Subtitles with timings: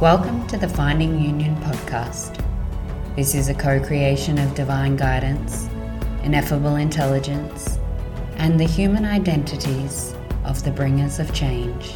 [0.00, 2.38] Welcome to the Finding Union podcast.
[3.16, 5.70] This is a co creation of divine guidance,
[6.22, 7.78] ineffable intelligence,
[8.36, 10.14] and the human identities
[10.44, 11.94] of the bringers of change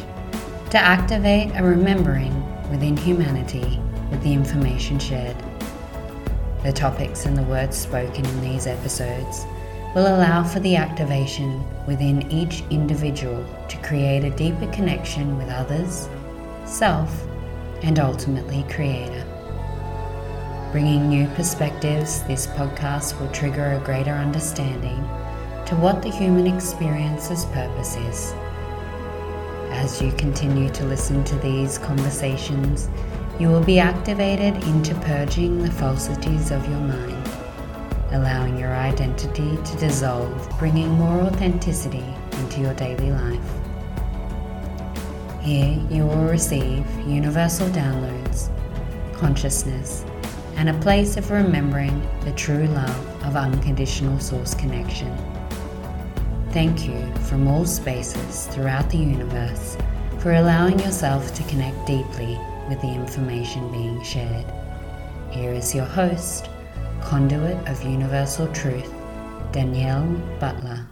[0.71, 2.33] to activate a remembering
[2.71, 3.79] within humanity
[4.09, 5.37] with the information shared.
[6.63, 9.45] The topics and the words spoken in these episodes
[9.93, 16.09] will allow for the activation within each individual to create a deeper connection with others,
[16.65, 17.27] self,
[17.83, 19.25] and ultimately Creator.
[20.71, 24.97] Bringing new perspectives, this podcast will trigger a greater understanding
[25.65, 28.33] to what the human experience's purpose is.
[29.71, 32.89] As you continue to listen to these conversations,
[33.39, 37.29] you will be activated into purging the falsities of your mind,
[38.11, 43.60] allowing your identity to dissolve, bringing more authenticity into your daily life.
[45.41, 48.49] Here you will receive universal downloads,
[49.15, 50.05] consciousness,
[50.55, 55.11] and a place of remembering the true love of unconditional source connection.
[56.51, 59.77] Thank you from all spaces throughout the universe
[60.19, 62.37] for allowing yourself to connect deeply
[62.69, 64.45] with the information being shared.
[65.31, 66.49] Here is your host,
[67.01, 68.93] conduit of universal truth,
[69.51, 70.05] Danielle
[70.39, 70.85] Butler.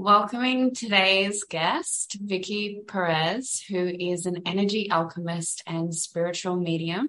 [0.00, 7.08] Welcoming today's guest, Vicky Perez, who is an energy alchemist and spiritual medium.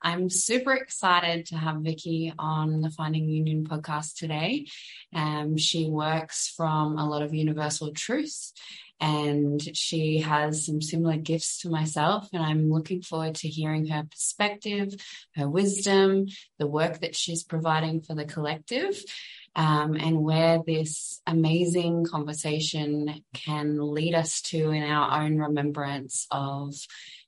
[0.00, 4.66] I'm super excited to have Vicky on the Finding Union podcast today.
[5.14, 8.54] Um, she works from a lot of universal truths
[8.98, 12.28] and she has some similar gifts to myself.
[12.32, 14.94] And I'm looking forward to hearing her perspective,
[15.36, 19.04] her wisdom, the work that she's providing for the collective
[19.54, 26.74] um, and where this amazing conversation can lead us to in our own remembrance of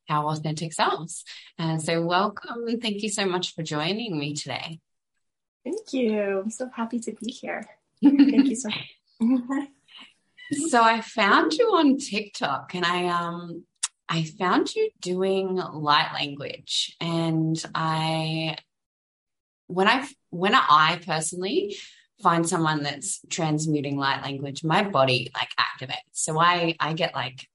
[0.09, 1.25] our authentic selves.
[1.59, 4.81] And so, welcome and thank you so much for joining me today.
[5.65, 6.41] Thank you.
[6.45, 7.67] I'm so happy to be here.
[8.03, 8.69] thank you so
[9.21, 9.69] much.
[10.69, 13.65] so I found you on TikTok and I um
[14.09, 18.57] I found you doing light language and I
[19.67, 21.77] when I when I personally
[22.25, 26.13] find someone that's transmuting light language, my body like activates.
[26.13, 27.47] So I I get like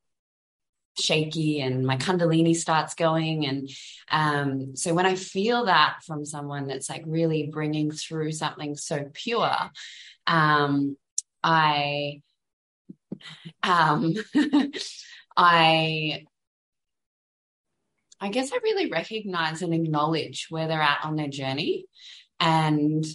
[0.99, 3.69] shaky and my kundalini starts going and
[4.11, 9.05] um, so when i feel that from someone that's like really bringing through something so
[9.13, 9.55] pure
[10.27, 10.97] um,
[11.43, 12.21] i
[13.63, 14.13] um,
[15.37, 16.25] i
[18.19, 21.85] i guess i really recognize and acknowledge where they're at on their journey
[22.41, 23.05] and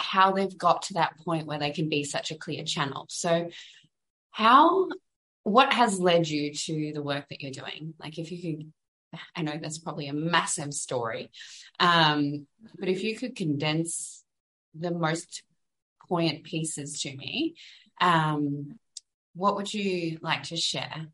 [0.00, 3.06] how they've got to that point where they can be such a clear channel.
[3.08, 3.50] So,
[4.30, 4.88] how,
[5.42, 7.94] what has led you to the work that you're doing?
[7.98, 8.72] Like, if you could,
[9.34, 11.30] I know that's probably a massive story,
[11.78, 12.46] um,
[12.78, 14.22] but if you could condense
[14.78, 15.42] the most
[16.08, 17.54] poignant pieces to me,
[18.00, 18.78] um,
[19.34, 21.06] what would you like to share?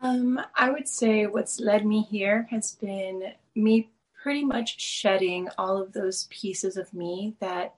[0.00, 3.90] Um, I would say what's led me here has been me
[4.22, 7.74] pretty much shedding all of those pieces of me that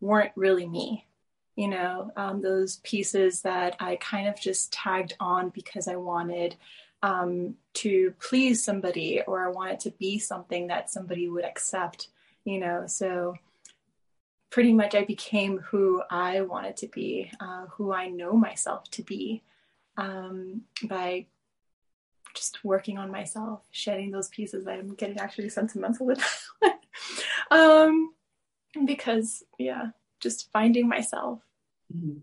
[0.00, 1.06] weren't really me.
[1.54, 6.56] You know, um, those pieces that I kind of just tagged on because I wanted
[7.02, 12.08] um, to please somebody or I wanted to be something that somebody would accept,
[12.44, 12.84] you know.
[12.86, 13.34] So
[14.48, 19.02] pretty much I became who I wanted to be, uh, who I know myself to
[19.02, 19.42] be
[19.98, 21.26] um, by
[22.34, 24.66] just working on myself, shedding those pieces.
[24.66, 26.22] I'm getting actually sentimental with
[26.62, 26.78] that
[27.50, 28.14] um,
[28.84, 29.88] because yeah,
[30.20, 31.40] just finding myself.
[31.94, 32.18] Mm-hmm.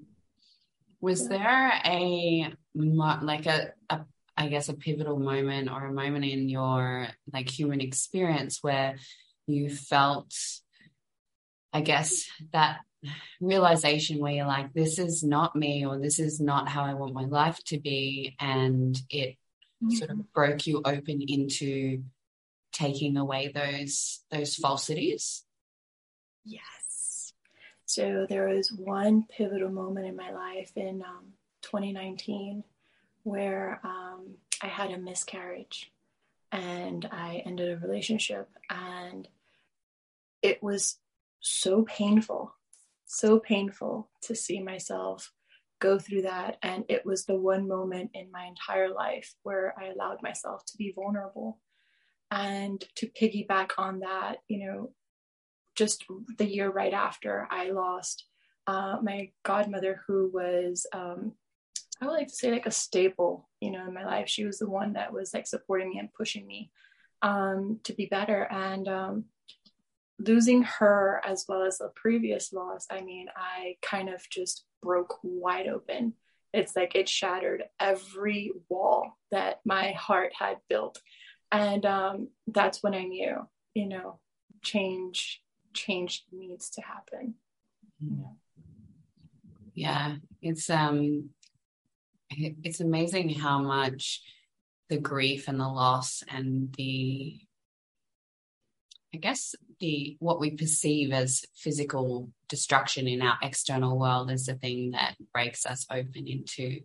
[1.02, 1.38] Was yeah.
[1.38, 4.02] there a like a, a
[4.36, 8.96] I guess a pivotal moment or a moment in your like human experience where
[9.48, 10.34] you felt
[11.72, 12.80] I guess that
[13.40, 17.14] realization where you're like this is not me or this is not how I want
[17.14, 19.38] my life to be and it.
[19.90, 22.04] Sort of broke you open into
[22.72, 25.44] taking away those those falsities?
[26.46, 27.34] Yes.
[27.86, 32.64] So there was one pivotal moment in my life in um, 2019
[33.24, 35.92] where um, i had a miscarriage
[36.52, 39.28] and i ended a relationship and
[40.42, 40.98] it was
[41.40, 42.54] so painful
[43.06, 45.32] so painful to see myself
[45.80, 46.58] go through that.
[46.62, 50.78] And it was the one moment in my entire life where I allowed myself to
[50.78, 51.60] be vulnerable.
[52.32, 54.92] And to piggyback on that, you know,
[55.76, 56.06] just
[56.38, 58.26] the year right after, I lost
[58.68, 61.34] uh, my godmother, who was um,
[62.02, 64.30] I would like to say like a staple, you know, in my life.
[64.30, 66.72] She was the one that was like supporting me and pushing me
[67.22, 68.44] um, to be better.
[68.44, 69.26] And um,
[70.20, 75.20] losing her as well as the previous loss, I mean, I kind of just broke
[75.24, 76.14] wide open.
[76.54, 81.00] It's like it shattered every wall that my heart had built.
[81.52, 84.20] And um, that's when I knew, you know,
[84.62, 85.42] change
[85.74, 87.36] change needs to happen.
[89.74, 91.30] Yeah, it's um
[92.30, 94.22] it's amazing how much
[94.90, 97.40] the grief and the loss and the
[99.14, 104.56] I guess the what we perceive as physical destruction in our external world is the
[104.56, 106.82] thing that breaks us open into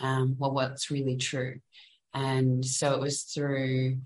[0.00, 1.60] um, well what's really true.
[2.14, 3.98] And so it was through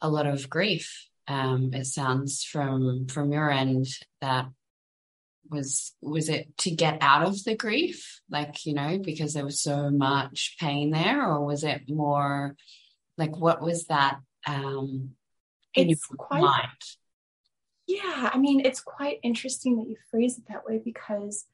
[0.00, 1.06] a lot of grief.
[1.28, 3.86] Um, it sounds from from your end
[4.20, 4.46] that
[5.50, 9.60] was was it to get out of the grief like you know because there was
[9.60, 12.54] so much pain there or was it more
[13.18, 15.10] like what was that um
[15.74, 16.68] in it's your quite, mind.
[17.86, 21.46] Yeah i mean it's quite interesting that you phrase it that way because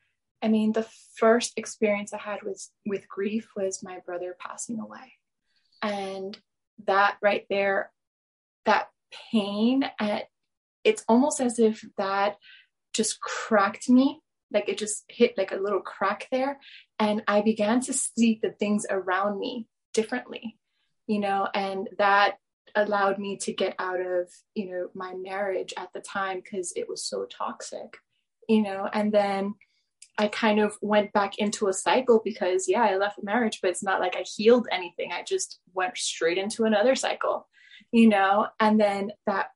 [0.42, 0.86] i mean the
[1.16, 5.12] first experience i had with with grief was my brother passing away.
[5.82, 6.38] And
[6.86, 7.90] that right there
[8.64, 8.88] that
[9.30, 10.24] pain at
[10.84, 12.36] it's almost as if that
[12.92, 14.20] just cracked me
[14.52, 16.58] like it just hit like a little crack there.
[16.98, 20.58] And i began to see the things around me differently
[21.06, 22.36] you know and that
[22.74, 26.88] allowed me to get out of you know my marriage at the time because it
[26.88, 27.96] was so toxic
[28.48, 28.88] you know?
[28.92, 29.54] And then
[30.18, 33.82] i kind of went back into a cycle because yeah i left marriage but it's
[33.82, 35.12] not like i healed anything.
[35.12, 37.48] I just went straight into another cycle
[37.92, 38.48] you know?
[38.58, 39.48] And then that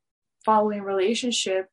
[0.44, 1.68] following relationship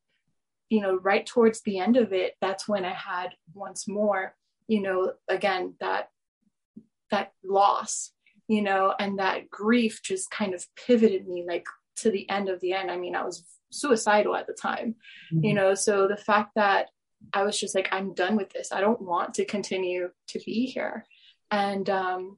[0.70, 4.36] you know, right towards the end of it, that's when I had once more,
[4.68, 6.10] you know, again, that
[7.10, 8.12] that loss,
[8.48, 11.66] you know, and that grief just kind of pivoted me like
[11.98, 12.90] to the end of the end.
[12.90, 14.96] I mean, I was suicidal at the time,
[15.34, 15.44] mm-hmm.
[15.44, 16.90] you know, so the fact that
[17.34, 18.72] I was just like, I'm done with this.
[18.72, 21.06] I don't want to continue to be here.
[21.50, 22.38] And um,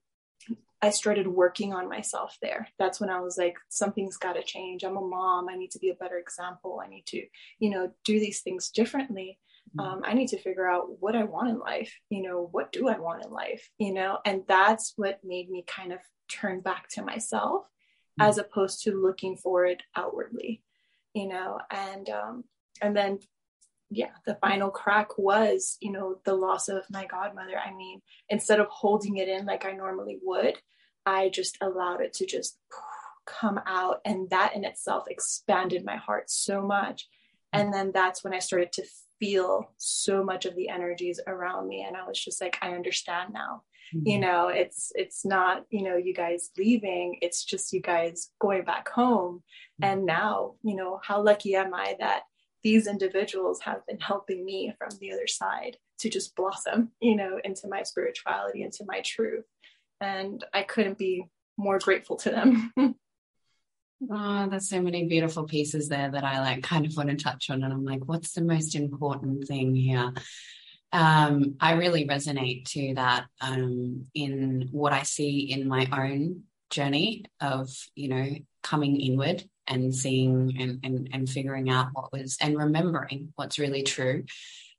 [0.81, 2.69] I started working on myself there.
[2.79, 4.83] That's when I was like, something's got to change.
[4.83, 5.49] I'm a mom.
[5.49, 6.81] I need to be a better example.
[6.83, 7.25] I need to,
[7.59, 9.37] you know, do these things differently.
[9.77, 9.79] Mm-hmm.
[9.79, 11.93] Um, I need to figure out what I want in life.
[12.09, 13.69] You know, what do I want in life?
[13.77, 15.99] You know, and that's what made me kind of
[16.29, 18.27] turn back to myself mm-hmm.
[18.27, 20.63] as opposed to looking for it outwardly.
[21.13, 22.43] You know, and um,
[22.81, 23.19] and then
[23.91, 27.57] yeah, the final crack was, you know, the loss of my godmother.
[27.57, 30.57] I mean, instead of holding it in like I normally would,
[31.05, 32.57] I just allowed it to just
[33.25, 34.01] come out.
[34.05, 37.07] And that in itself expanded my heart so much.
[37.51, 38.83] And then that's when I started to
[39.19, 41.85] feel so much of the energies around me.
[41.87, 43.63] And I was just like, I understand now.
[43.93, 44.07] Mm-hmm.
[44.07, 48.63] You know, it's it's not, you know, you guys leaving, it's just you guys going
[48.63, 49.43] back home.
[49.81, 49.91] Mm-hmm.
[49.91, 52.23] And now, you know, how lucky am I that
[52.63, 57.39] these individuals have been helping me from the other side to just blossom, you know,
[57.43, 59.45] into my spirituality, into my truth.
[60.01, 61.25] And I couldn't be
[61.57, 62.73] more grateful to them.
[64.09, 67.49] oh, there's so many beautiful pieces there that I like kind of want to touch
[67.49, 67.63] on.
[67.63, 70.13] And I'm like, what's the most important thing here?
[70.91, 77.25] Um, I really resonate to that um, in what I see in my own journey
[77.39, 82.57] of, you know, coming inward and seeing and, and, and figuring out what was and
[82.57, 84.23] remembering what's really true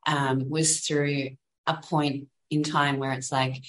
[0.07, 1.31] um, was through
[1.67, 3.63] a point in time where it's like,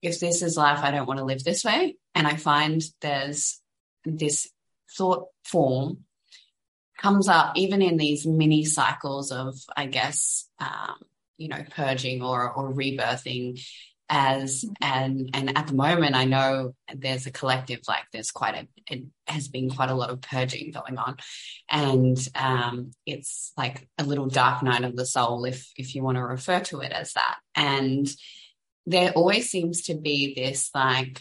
[0.00, 1.96] if this is life, I don't want to live this way.
[2.14, 3.60] And I find there's
[4.04, 4.48] this
[4.96, 6.04] thought form
[6.98, 10.96] comes up even in these mini cycles of, I guess, um,
[11.36, 13.60] you know, purging or, or rebirthing
[14.10, 18.68] as and and at the moment i know there's a collective like there's quite a
[18.90, 21.16] it has been quite a lot of purging going on.
[21.70, 26.16] And um it's like a little dark night of the soul if if you want
[26.16, 27.38] to refer to it as that.
[27.54, 28.08] And
[28.86, 31.20] there always seems to be this like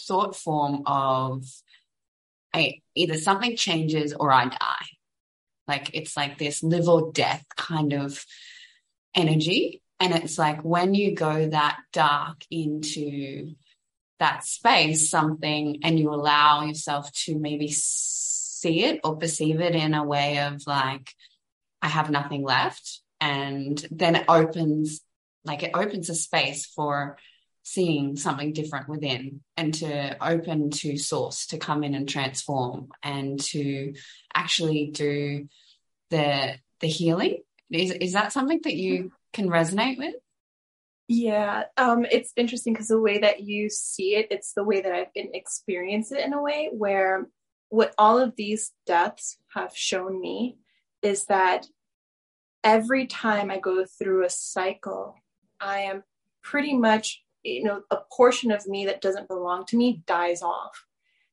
[0.00, 1.44] thought form of
[2.52, 4.86] I, either something changes or i die
[5.66, 8.24] like it's like this live or death kind of
[9.14, 13.54] energy and it's like when you go that dark into
[14.18, 19.94] that space, something, and you allow yourself to maybe see it or perceive it in
[19.94, 21.10] a way of like,
[21.82, 23.00] I have nothing left.
[23.20, 25.00] And then it opens,
[25.44, 27.16] like, it opens a space for
[27.64, 33.40] seeing something different within and to open to source to come in and transform and
[33.40, 33.94] to
[34.34, 35.48] actually do
[36.10, 37.38] the the healing
[37.70, 40.14] is is that something that you can resonate with?
[41.08, 44.92] Yeah, um, it's interesting because the way that you see it, it's the way that
[44.92, 47.26] I've been experiencing it in a way where
[47.68, 50.56] what all of these deaths have shown me
[51.02, 51.66] is that
[52.62, 55.16] every time I go through a cycle,
[55.60, 56.04] I am
[56.42, 60.84] pretty much, you know, a portion of me that doesn't belong to me dies off.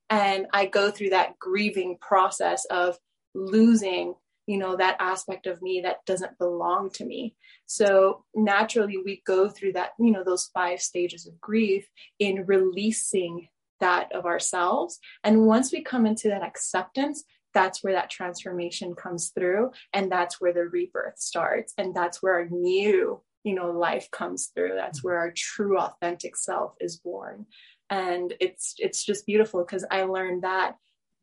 [0.09, 2.97] And I go through that grieving process of
[3.33, 4.15] losing
[4.47, 7.35] you know that aspect of me that doesn't belong to me.
[7.67, 11.87] So naturally we go through that you know those five stages of grief
[12.19, 13.47] in releasing
[13.79, 14.99] that of ourselves.
[15.23, 19.71] And once we come into that acceptance that's where that transformation comes through.
[19.93, 21.73] And that's where the rebirth starts.
[21.77, 25.07] And that's where our new you know life comes through that's mm-hmm.
[25.07, 27.45] where our true authentic self is born
[27.89, 30.75] and it's it's just beautiful because i learned that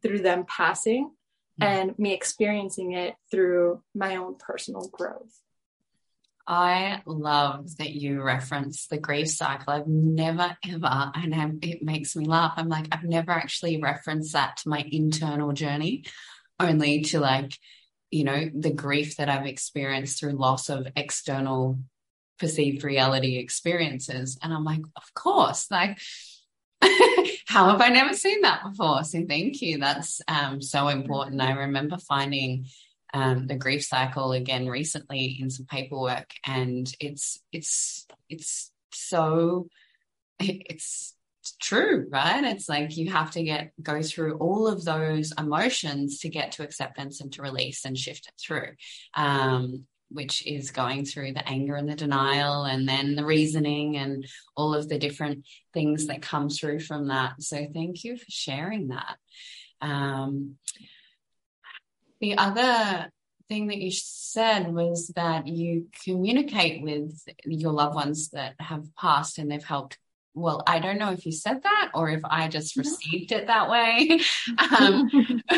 [0.03, 1.11] through them passing
[1.61, 1.63] mm-hmm.
[1.63, 5.41] and me experiencing it through my own personal growth.
[6.51, 9.75] I love that you reference the grief cycle.
[9.75, 12.55] I've never ever, and I'm, it makes me laugh.
[12.57, 16.05] I'm like, I've never actually referenced that to my internal journey,
[16.59, 17.53] only to like,
[18.11, 21.81] you know, the grief that I've experienced through loss of external
[22.39, 24.39] perceived reality experiences.
[24.43, 25.99] And I'm like, of course, like
[27.47, 29.05] how have I never seen that before?
[29.05, 29.79] So thank you.
[29.79, 31.41] That's um, so important.
[31.41, 32.67] I remember finding
[33.15, 39.69] um, the grief cycle again recently in some paperwork, and it's it's it's so
[40.39, 41.15] it's
[41.61, 46.29] true right it's like you have to get go through all of those emotions to
[46.29, 48.69] get to acceptance and to release and shift it through
[49.15, 54.27] um, which is going through the anger and the denial and then the reasoning and
[54.57, 57.43] all of the different things that come through from that.
[57.43, 59.17] So thank you for sharing that.
[59.81, 60.57] Um,
[62.21, 63.11] the other
[63.49, 69.39] thing that you said was that you communicate with your loved ones that have passed
[69.39, 69.99] and they've helped
[70.35, 73.69] well, I don't know if you said that or if I just received it that
[73.69, 74.21] way,
[74.79, 75.11] um,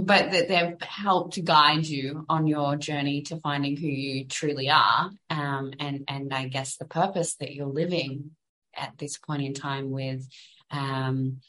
[0.00, 5.10] but that they've helped guide you on your journey to finding who you truly are,
[5.28, 8.30] um, and and I guess the purpose that you're living
[8.74, 10.26] at this point in time with
[10.70, 11.40] um,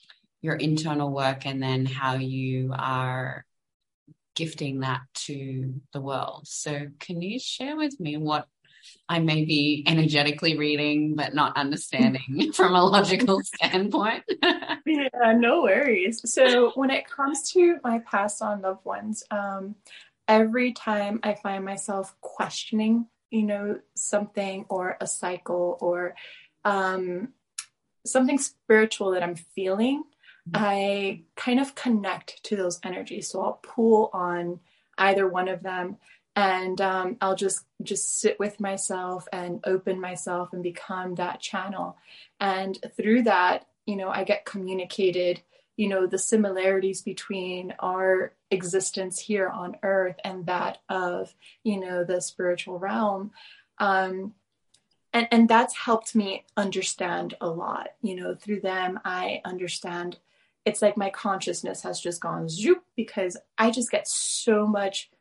[0.41, 3.45] your internal work, and then how you are
[4.35, 6.41] gifting that to the world.
[6.45, 8.47] So, can you share with me what
[9.09, 14.23] I may be energetically reading, but not understanding from a logical standpoint.
[14.85, 16.21] yeah, no worries.
[16.31, 19.75] So, when it comes to my past on loved ones, um,
[20.27, 26.15] every time I find myself questioning, you know, something or a cycle or
[26.65, 27.29] um,
[28.05, 30.03] something spiritual that I'm feeling,
[30.49, 30.63] mm-hmm.
[30.63, 33.29] I kind of connect to those energies.
[33.29, 34.59] So, I'll pull on
[34.97, 35.97] either one of them
[36.35, 41.97] and um, I'll just just sit with myself and open myself and become that channel.
[42.39, 45.41] And through that, you know, I get communicated,
[45.77, 52.03] you know, the similarities between our existence here on Earth and that of, you know,
[52.03, 53.31] the spiritual realm.
[53.77, 54.33] Um,
[55.11, 57.89] and and that's helped me understand a lot.
[58.01, 60.17] You know, through them, I understand.
[60.65, 65.11] It's like my consciousness has just gone zoop because I just get so much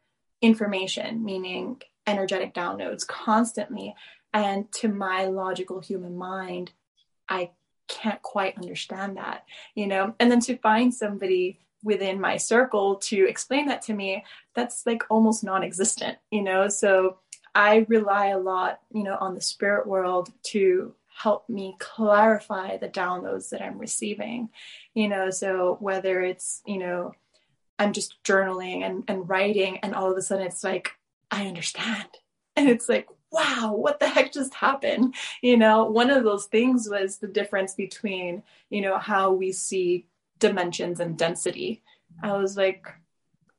[0.43, 3.95] information, meaning energetic downloads constantly.
[4.35, 6.73] And to my logical human mind,
[7.29, 7.51] I
[7.89, 9.45] can't quite understand that,
[9.75, 10.15] you know?
[10.19, 15.03] And then to find somebody within my circle to explain that to me, that's like
[15.09, 16.69] almost non existent, you know?
[16.69, 17.19] So
[17.55, 22.89] I rely a lot, you know, on the spirit world to help me clarify the
[22.89, 24.49] downloads that I'm receiving,
[24.95, 25.31] you know?
[25.31, 27.15] So whether it's, you know,
[27.83, 30.93] I'm just journaling and, and writing, and all of a sudden it's like,
[31.31, 32.09] I understand.
[32.55, 35.15] And it's like, wow, what the heck just happened?
[35.41, 40.07] You know, one of those things was the difference between, you know, how we see
[40.39, 41.83] dimensions and density.
[42.23, 42.87] I was like,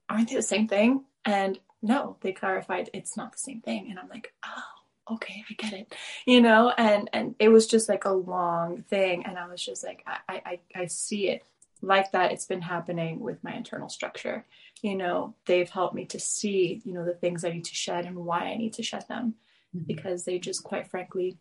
[0.10, 1.06] aren't they the same thing?
[1.26, 3.88] And no, they clarified it's not the same thing.
[3.90, 5.96] And I'm like, oh, okay, I get it.
[6.26, 9.26] You know, and and it was just like a long thing.
[9.26, 11.44] And I was just like, I I, I see it
[11.84, 14.46] like that it's been happening with my internal structure
[14.82, 18.06] you know they've helped me to see you know the things i need to shed
[18.06, 19.36] and why i need to shed them
[19.76, 19.86] mm-hmm.
[19.86, 21.38] because they just quite frankly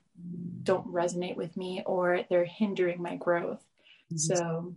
[0.65, 3.65] don't resonate with me or they're hindering my growth
[4.13, 4.17] mm-hmm.
[4.17, 4.75] so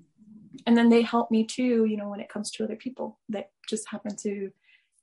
[0.68, 3.50] and then they help me too you know when it comes to other people that
[3.68, 4.52] just happen to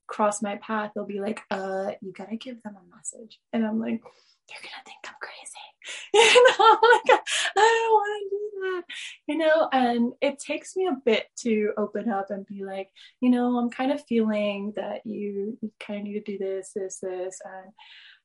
[0.07, 3.81] cross my path they'll be like uh you gotta give them a message and i'm
[3.81, 4.00] like
[4.49, 5.72] they're gonna think i'm crazy
[6.15, 7.21] you know, like
[7.57, 8.83] I don't want to do that,
[9.27, 12.89] you know, and it takes me a bit to open up and be like,
[13.21, 16.73] you know, I'm kind of feeling that you, you kind of need to do this,
[16.75, 17.73] this, this, and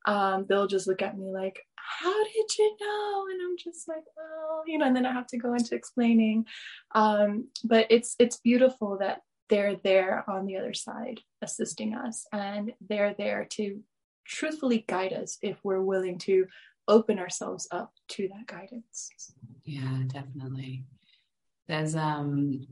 [0.08, 3.26] um, they'll just look at me like, how did you know?
[3.32, 6.46] And I'm just like, well, you know, and then I have to go into explaining.
[6.96, 12.74] Um, but it's it's beautiful that they're there on the other side assisting us and
[12.90, 13.82] they're there to
[14.26, 16.46] truthfully guide us if we're willing to
[16.88, 19.10] open ourselves up to that guidance.
[19.64, 20.86] Yeah, definitely.
[21.68, 22.68] There's um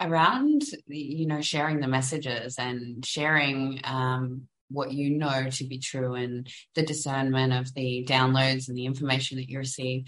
[0.00, 6.14] around you know sharing the messages and sharing um what you know to be true
[6.14, 10.06] and the discernment of the downloads and the information that you receive.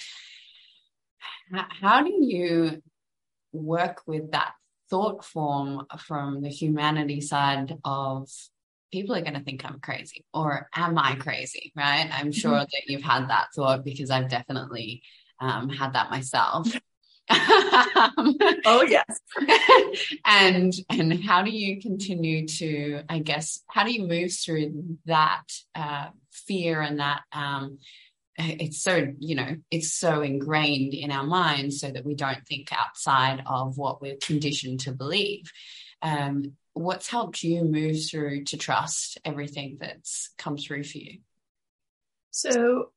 [1.53, 2.83] How do you
[3.53, 4.53] work with that
[4.89, 8.29] thought form from the humanity side of
[8.93, 11.73] people are going to think I'm crazy or am I crazy?
[11.75, 12.09] Right.
[12.13, 12.31] I'm mm-hmm.
[12.31, 15.03] sure that you've had that thought because I've definitely
[15.41, 16.69] um, had that myself.
[17.31, 19.21] oh yes.
[20.27, 25.45] and and how do you continue to I guess how do you move through that
[25.75, 27.79] uh, fear and that um,
[28.37, 32.73] it's so you know it's so ingrained in our minds so that we don't think
[32.73, 35.51] outside of what we're conditioned to believe
[36.03, 41.19] um, what's helped you move through to trust everything that's come through for you
[42.31, 42.91] so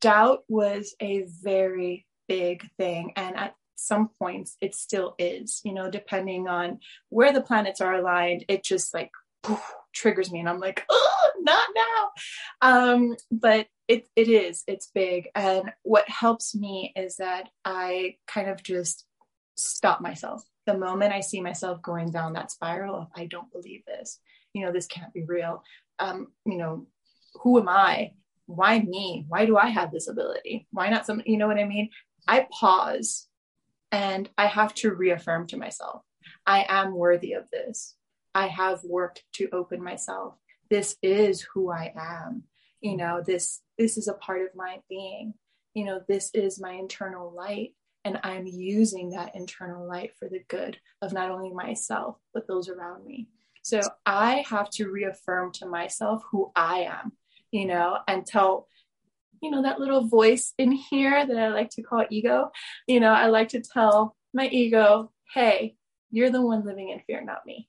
[0.00, 3.12] doubt was a very big thing.
[3.16, 7.94] And at some points, it still is, you know, depending on where the planets are
[7.94, 9.10] aligned, it just like
[9.42, 10.40] poof, triggers me.
[10.40, 12.10] And I'm like, oh, not now.
[12.60, 15.28] Um, but it, it is, it's big.
[15.34, 19.04] And what helps me is that I kind of just
[19.56, 20.42] stop myself.
[20.66, 24.20] The moment I see myself going down that spiral of, I don't believe this,
[24.52, 25.62] you know, this can't be real.
[25.98, 26.86] Um, you know,
[27.42, 28.12] who am I?
[28.46, 29.24] Why me?
[29.28, 30.66] Why do I have this ability?
[30.70, 31.90] Why not some, you know what I mean?
[32.28, 33.26] I pause
[33.90, 36.02] and I have to reaffirm to myself
[36.46, 37.94] I am worthy of this.
[38.34, 40.34] I have worked to open myself.
[40.70, 42.44] This is who I am.
[42.80, 45.34] You know, this this is a part of my being.
[45.74, 50.42] You know, this is my internal light and I'm using that internal light for the
[50.48, 53.28] good of not only myself but those around me.
[53.62, 57.12] So I have to reaffirm to myself who I am,
[57.52, 58.66] you know, and tell
[59.42, 62.50] you know, that little voice in here that I like to call ego.
[62.86, 65.74] You know, I like to tell my ego, hey,
[66.10, 67.68] you're the one living in fear, not me.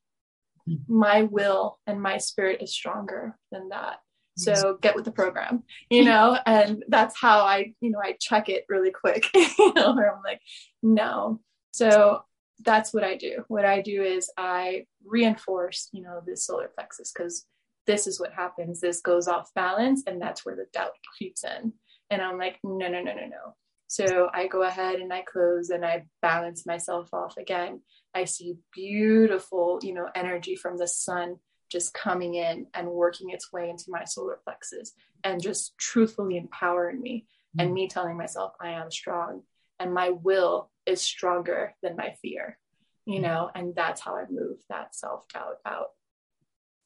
[0.69, 0.95] Mm-hmm.
[0.95, 3.97] My will and my spirit is stronger than that.
[4.35, 8.49] So get with the program, you know, and that's how I, you know, I check
[8.49, 10.41] it really quick, you know, where I'm like,
[10.81, 11.39] no.
[11.71, 12.23] So
[12.63, 13.43] that's what I do.
[13.47, 17.45] What I do is I reinforce, you know, the solar plexus because
[17.85, 18.79] this is what happens.
[18.79, 21.73] This goes off balance, and that's where the doubt creeps in.
[22.09, 23.55] And I'm like, no, no, no, no, no.
[23.87, 27.81] So I go ahead and I close and I balance myself off again.
[28.15, 31.37] I see beautiful, you know, energy from the sun
[31.73, 37.01] just coming in and working its way into my solar plexus and just truthfully empowering
[37.01, 37.65] me mm-hmm.
[37.65, 39.41] and me telling myself I am strong
[39.79, 42.57] and my will is stronger than my fear,
[43.05, 43.23] you mm-hmm.
[43.23, 45.87] know, and that's how I move that self doubt out.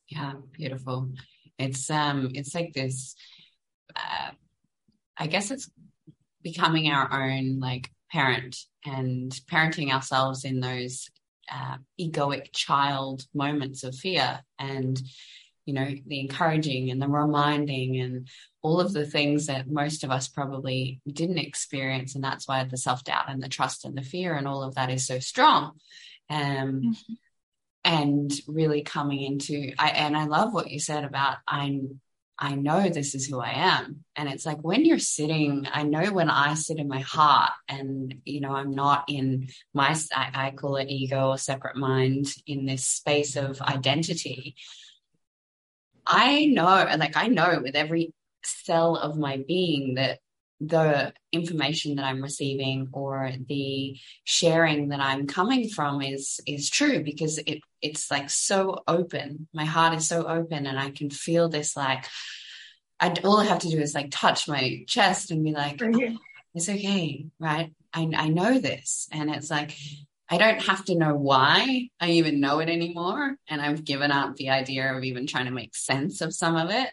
[0.10, 1.12] Yeah, beautiful.
[1.60, 3.14] It's um it's like this
[3.96, 4.32] uh,
[5.18, 5.70] I guess it's
[6.44, 11.10] becoming our own like parent and parenting ourselves in those
[11.52, 15.02] uh, egoic child moments of fear and
[15.66, 18.28] you know the encouraging and the reminding and
[18.62, 22.16] all of the things that most of us probably didn't experience.
[22.16, 24.90] And that's why the self-doubt and the trust and the fear and all of that
[24.90, 25.74] is so strong.
[26.30, 27.14] Um, mm-hmm.
[27.86, 32.02] and really coming into I and I love what you said about I'm
[32.40, 34.04] I know this is who I am.
[34.16, 38.22] And it's like when you're sitting, I know when I sit in my heart and,
[38.26, 42.66] you know, I'm not in my, I, I call it ego or separate mind in
[42.66, 44.56] this space of identity.
[46.06, 50.20] I know, like, I know with every cell of my being that
[50.60, 57.04] the information that I'm receiving or the sharing that I'm coming from is is true
[57.04, 59.48] because it it's like so open.
[59.54, 62.06] My heart is so open and I can feel this like
[63.00, 66.18] I all I have to do is like touch my chest and be like oh,
[66.56, 67.72] it's okay, right?
[67.94, 69.76] I I know this and it's like
[70.30, 74.36] I don't have to know why I even know it anymore and I've given up
[74.36, 76.90] the idea of even trying to make sense of some of it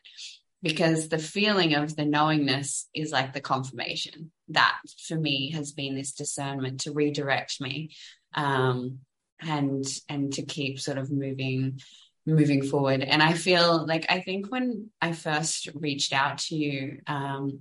[0.64, 4.32] because the feeling of the knowingness is like the confirmation.
[4.48, 7.94] That for me has been this discernment to redirect me
[8.34, 8.98] um,
[9.40, 11.80] and and to keep sort of moving
[12.26, 13.02] moving forward.
[13.02, 17.60] And i feel like i think when i first reached out to you um,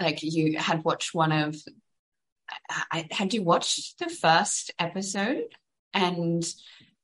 [0.00, 1.54] like you had watched one of
[2.90, 5.44] I, had you watched the first episode?
[5.92, 6.44] And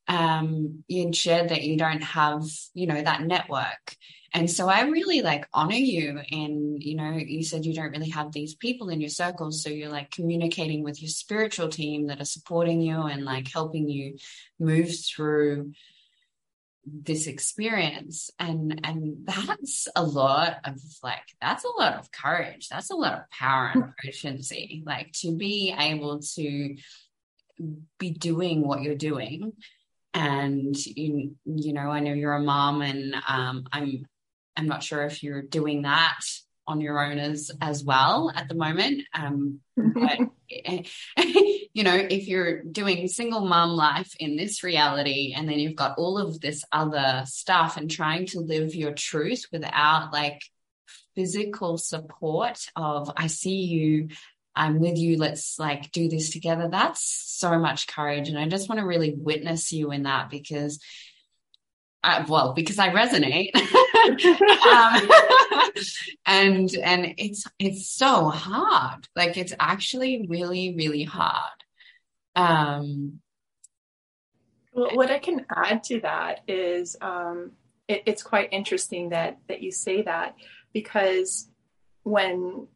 [0.08, 3.96] um, you shared that you don't have, you know, that network.
[4.36, 6.20] And so I really like honor you.
[6.30, 9.62] And, you know, you said you don't really have these people in your circles.
[9.62, 13.88] So you're like communicating with your spiritual team that are supporting you and like helping
[13.88, 14.18] you
[14.60, 15.72] move through
[16.84, 22.90] this experience and and that's a lot of like that's a lot of courage that's
[22.90, 26.76] a lot of power and proficiency like to be able to
[27.98, 29.52] be doing what you're doing
[30.14, 34.06] and you you know i know you're a mom and um, i'm
[34.56, 36.20] i'm not sure if you're doing that
[36.68, 42.62] on your own as as well at the moment um, but you know if you're
[42.62, 47.22] doing single mom life in this reality and then you've got all of this other
[47.26, 50.42] stuff and trying to live your truth without like
[51.14, 54.08] physical support of i see you
[54.56, 55.18] I'm with you.
[55.18, 56.68] Let's like do this together.
[56.70, 58.30] That's so much courage.
[58.30, 60.80] And I just want to really witness you in that because
[62.06, 63.50] I, well, because I resonate.
[64.66, 65.10] um,
[66.24, 69.08] and, and it's, it's so hard.
[69.16, 71.64] Like it's actually really, really hard.
[72.36, 73.20] Um,
[74.72, 77.52] well, what I can add to that is, um,
[77.88, 80.36] it, it's quite interesting that, that you say that
[80.72, 81.48] because
[82.04, 82.68] when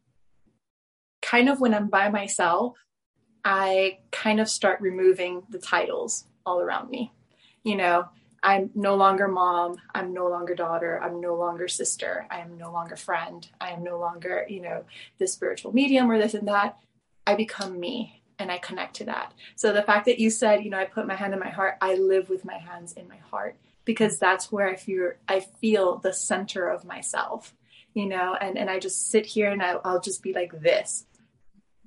[1.23, 2.77] kind of when I'm by myself,
[3.45, 7.13] I kind of start removing the titles all around me.
[7.63, 8.09] You know,
[8.43, 12.73] I'm no longer mom, I'm no longer daughter, I'm no longer sister, I am no
[12.73, 14.85] longer friend, I am no longer, you know,
[15.19, 16.79] the spiritual medium or this and that.
[17.27, 19.35] I become me and I connect to that.
[19.57, 21.77] So the fact that you said, you know, I put my hand in my heart,
[21.83, 25.99] I live with my hands in my heart because that's where I feel I feel
[25.99, 27.55] the center of myself,
[27.93, 31.05] you know, and and I just sit here and I, I'll just be like this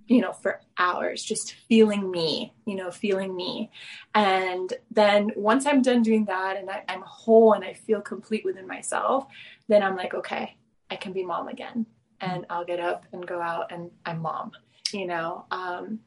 [0.07, 3.71] you know, for hours, just feeling me, you know, feeling me.
[4.13, 8.43] And then once I'm done doing that and I, am whole and I feel complete
[8.43, 9.25] within myself,
[9.67, 10.57] then I'm like, okay,
[10.89, 11.85] I can be mom again.
[12.19, 14.51] And I'll get up and go out and I'm mom,
[14.91, 15.45] you know.
[15.51, 15.99] Um,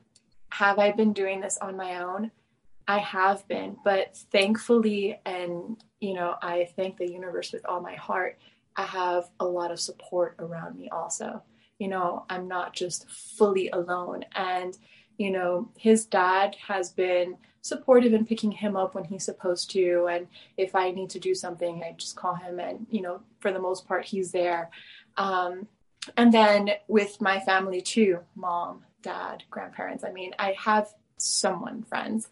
[0.51, 2.31] have I been doing this on my own?
[2.89, 7.95] I have been, but thankfully, and, you know, I thank the universe with all my
[7.95, 8.39] heart,
[8.77, 11.43] I have a lot of support around me also
[11.79, 14.25] you know, I'm not just fully alone.
[14.35, 14.77] And,
[15.19, 20.07] you know, his dad has been supportive in picking him up when he's supposed to.
[20.11, 23.53] And if I need to do something, I just call him and, you know, for
[23.53, 24.71] the most part, he's there.
[25.17, 25.67] Um,
[26.17, 32.29] and then with my family too, mom, dad, grandparents, I mean, I have someone, friends.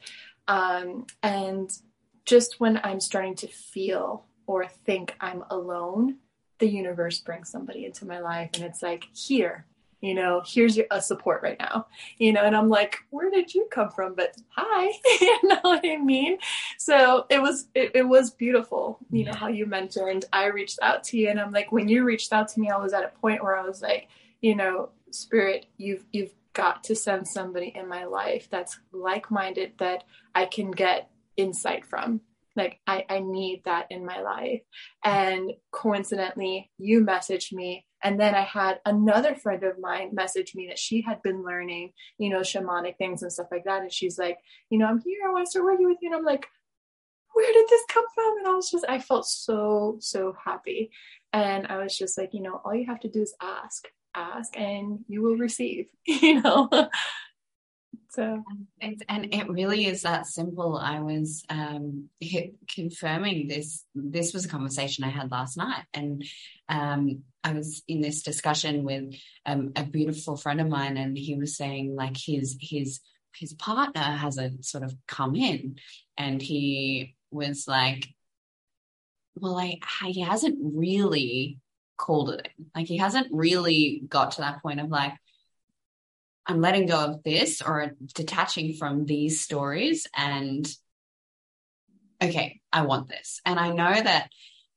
[0.47, 1.71] Um, and
[2.25, 6.19] just when I'm starting to feel or think I'm alone,
[6.59, 9.67] the universe brings somebody into my life and it's like here
[10.05, 11.87] you know here's your a support right now.
[12.19, 14.15] You know and i'm like where did you come from?
[14.15, 16.39] But hi you know what i mean?
[16.77, 21.05] So it was it, it was beautiful you know how you mentioned i reached out
[21.05, 23.19] to you and i'm like when you reached out to me i was at a
[23.21, 24.09] point where i was like
[24.41, 30.05] you know spirit you've you've got to send somebody in my life that's like-minded that
[30.35, 32.21] i can get insight from
[32.57, 34.63] like I, I need that in my life.
[35.05, 37.87] And coincidentally you messaged me.
[38.03, 41.93] And then i had another friend of mine message me that she had been learning
[42.19, 43.83] you know shamanic things and stuff like that.
[43.83, 44.39] And she's like
[44.71, 45.19] you know i'm here.
[45.27, 46.11] I want to start working with you.
[46.11, 46.47] And i'm like
[47.33, 48.39] where did this come from?
[48.39, 50.91] And i was just i felt so so happy.
[51.33, 54.57] And i was just like you know all you have to do is ask ask
[54.57, 56.69] and you will receive you know
[58.11, 58.43] so
[58.81, 60.77] and, and it really is that simple.
[60.77, 62.09] I was um,
[62.69, 63.85] confirming this.
[63.95, 66.25] This was a conversation I had last night, and
[66.69, 69.15] um, I was in this discussion with
[69.47, 73.01] um, a beautiful friend of mine, and he was saying like his his
[73.35, 75.77] his partner hasn't sort of come in,
[76.17, 78.09] and he was like,
[79.37, 81.59] well, I, he hasn't really
[81.97, 82.67] called it in.
[82.75, 85.13] Like he hasn't really got to that point of like,
[86.47, 90.67] I'm letting go of this or detaching from these stories and
[92.23, 93.41] okay, I want this.
[93.45, 94.31] And I know that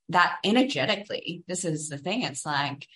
[0.09, 2.23] that energetically, this is the thing.
[2.23, 2.87] It's like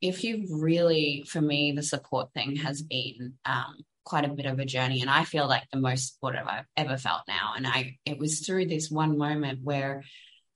[0.00, 4.58] if you've really, for me, the support thing has been um, quite a bit of
[4.58, 7.52] a journey, and I feel like the most supportive I've ever felt now.
[7.56, 10.04] And I, it was through this one moment where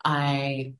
[0.05, 0.75] I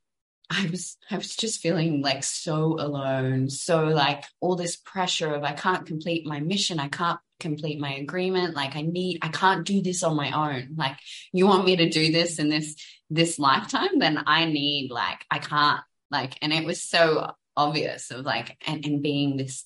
[0.51, 5.45] I was I was just feeling like so alone, so like all this pressure of
[5.45, 9.65] I can't complete my mission, I can't complete my agreement, like I need I can't
[9.65, 10.75] do this on my own.
[10.77, 10.99] Like
[11.33, 12.75] you want me to do this in this
[13.09, 18.25] this lifetime, then I need like I can't like and it was so obvious of
[18.25, 19.65] like and, and being this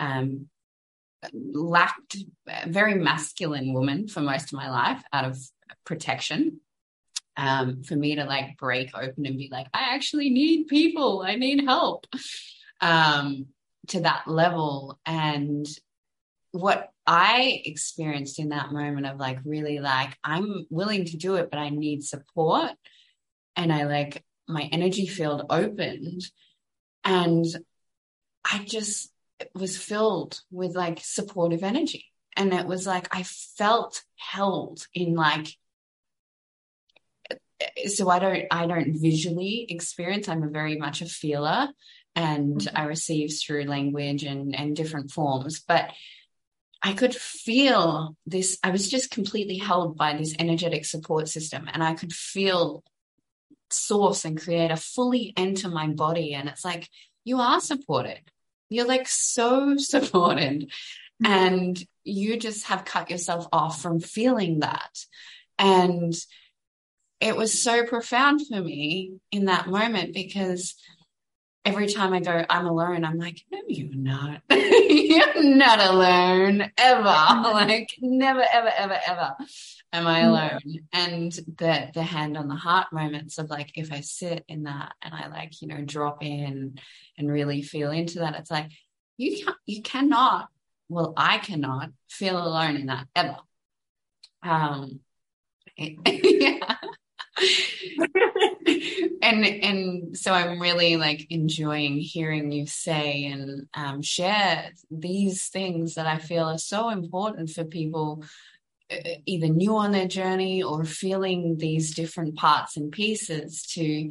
[0.00, 0.48] um
[1.32, 2.16] lacked
[2.66, 5.38] very masculine woman for most of my life out of
[5.84, 6.60] protection
[7.36, 11.36] um, for me to like break open and be like, I actually need people, I
[11.36, 12.06] need help
[12.80, 13.46] um,
[13.88, 14.98] to that level.
[15.04, 15.66] And
[16.52, 21.50] what I experienced in that moment of like, really like, I'm willing to do it,
[21.50, 22.70] but I need support.
[23.54, 26.22] And I like, my energy field opened
[27.04, 27.44] and
[28.44, 29.10] I just
[29.54, 32.06] was filled with like supportive energy.
[32.36, 35.48] And it was like, I felt held in like,
[37.86, 40.28] so I don't, I don't visually experience.
[40.28, 41.68] I'm a very much a feeler
[42.14, 42.76] and mm-hmm.
[42.76, 45.90] I receive through language and, and different forms, but
[46.82, 48.58] I could feel this.
[48.62, 52.84] I was just completely held by this energetic support system and I could feel
[53.70, 56.34] source and creator fully enter my body.
[56.34, 56.88] And it's like,
[57.24, 58.20] you are supported.
[58.68, 60.70] You're like so supported.
[61.22, 61.26] Mm-hmm.
[61.26, 64.96] And you just have cut yourself off from feeling that.
[65.58, 66.14] And
[67.20, 70.74] it was so profound for me in that moment because
[71.64, 74.42] every time I go, I'm alone, I'm like, no, you're not.
[74.50, 77.02] you're not alone ever.
[77.04, 79.36] like never, ever, ever, ever
[79.92, 80.60] am I alone.
[80.92, 84.92] And the the hand on the heart moments of like if I sit in that
[85.02, 86.78] and I like, you know, drop in
[87.18, 88.70] and really feel into that, it's like
[89.16, 90.48] you can't you cannot,
[90.88, 93.36] well, I cannot feel alone in that ever.
[94.42, 95.00] Um
[95.76, 96.76] yeah.
[99.22, 105.94] And and so I'm really like enjoying hearing you say and um, share these things
[105.94, 108.24] that I feel are so important for people
[109.26, 114.10] either new on their journey or feeling these different parts and pieces to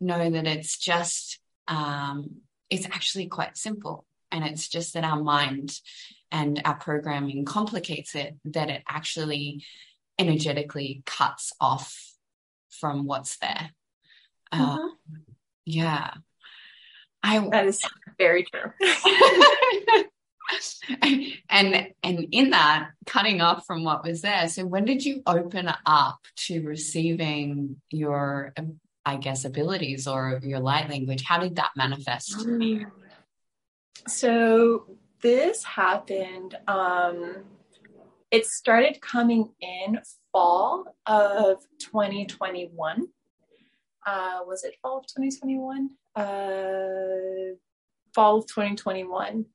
[0.00, 4.04] know that it's just um, it's actually quite simple.
[4.32, 5.72] And it's just that our mind
[6.30, 9.64] and our programming complicates it that it actually
[10.18, 12.09] energetically cuts off
[12.70, 13.70] from what's there.
[14.52, 15.16] Uh, mm-hmm.
[15.64, 16.14] yeah.
[17.22, 17.84] I that is
[18.18, 18.72] very true.
[21.48, 25.70] and and in that cutting off from what was there so when did you open
[25.86, 28.52] up to receiving your
[29.04, 32.84] i guess abilities or your light language how did that manifest mm.
[34.08, 34.86] so
[35.22, 37.44] this happened um
[38.30, 40.00] it started coming in
[40.32, 43.08] fall of 2021.
[44.06, 45.90] Uh, was it fall of 2021?
[46.16, 47.56] Uh,
[48.14, 49.46] fall of 2021.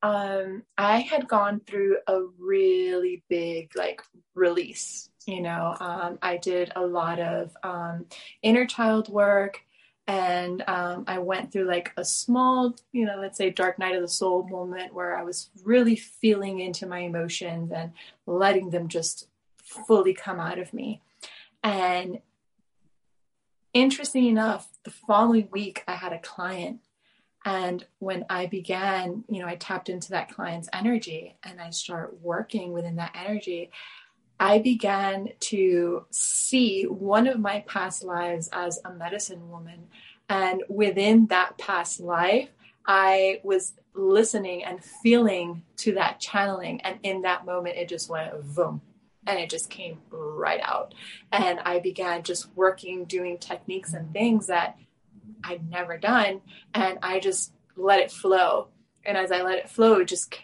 [0.00, 4.02] Um, I had gone through a really big like
[4.34, 5.10] release.
[5.26, 8.06] You know, um, I did a lot of um,
[8.42, 9.60] inner child work
[10.08, 14.00] and um, I went through like a small, you know, let's say dark night of
[14.00, 17.92] the soul moment where I was really feeling into my emotions and
[18.26, 19.28] letting them just
[19.68, 21.02] fully come out of me.
[21.62, 22.20] And
[23.72, 26.80] interesting enough, the following week I had a client.
[27.44, 32.20] And when I began, you know, I tapped into that client's energy and I start
[32.20, 33.70] working within that energy.
[34.40, 39.88] I began to see one of my past lives as a medicine woman.
[40.28, 42.50] And within that past life,
[42.86, 46.80] I was listening and feeling to that channeling.
[46.82, 48.80] And in that moment, it just went boom.
[49.28, 50.94] And it just came right out.
[51.30, 54.76] And I began just working, doing techniques and things that
[55.44, 56.40] I'd never done.
[56.74, 58.68] And I just let it flow.
[59.04, 60.34] And as I let it flow, it just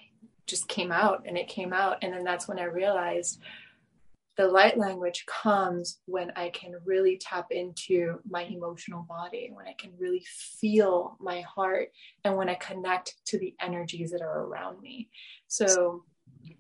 [0.47, 1.99] just came out and it came out.
[2.03, 3.41] And then that's when I realized
[4.37, 9.75] the light language comes when I can really tap into my emotional body, when I
[9.79, 11.93] can really feel my heart,
[12.25, 15.09] and when I connect to the energies that are around me.
[15.47, 16.05] So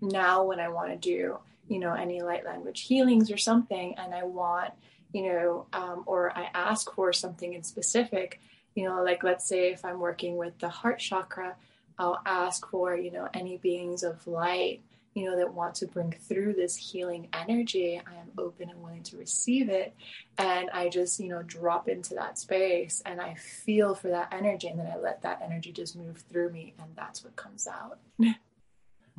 [0.01, 4.15] now, when I want to do, you know, any light language healings or something, and
[4.15, 4.73] I want,
[5.13, 8.41] you know, um, or I ask for something in specific,
[8.75, 11.57] you know, like let's say if I'm working with the heart chakra,
[11.99, 14.83] I'll ask for, you know, any beings of light
[15.15, 19.05] you know, that want to bring through this healing energy, I am open and willing
[19.05, 19.95] to receive it.
[20.39, 24.67] And I just, you know, drop into that space and I feel for that energy.
[24.67, 26.75] And then I let that energy just move through me.
[26.81, 27.99] And that's what comes out.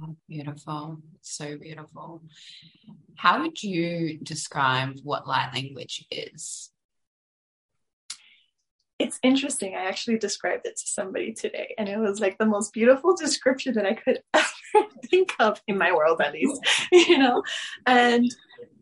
[0.01, 0.97] Oh, beautiful.
[1.21, 2.21] So beautiful.
[3.15, 6.71] How would you describe what light language is?
[8.97, 9.75] it's interesting.
[9.75, 13.75] I actually described it to somebody today, and it was like the most beautiful description
[13.75, 17.43] that I could ever think of in my world, at least, you know.
[17.85, 18.33] And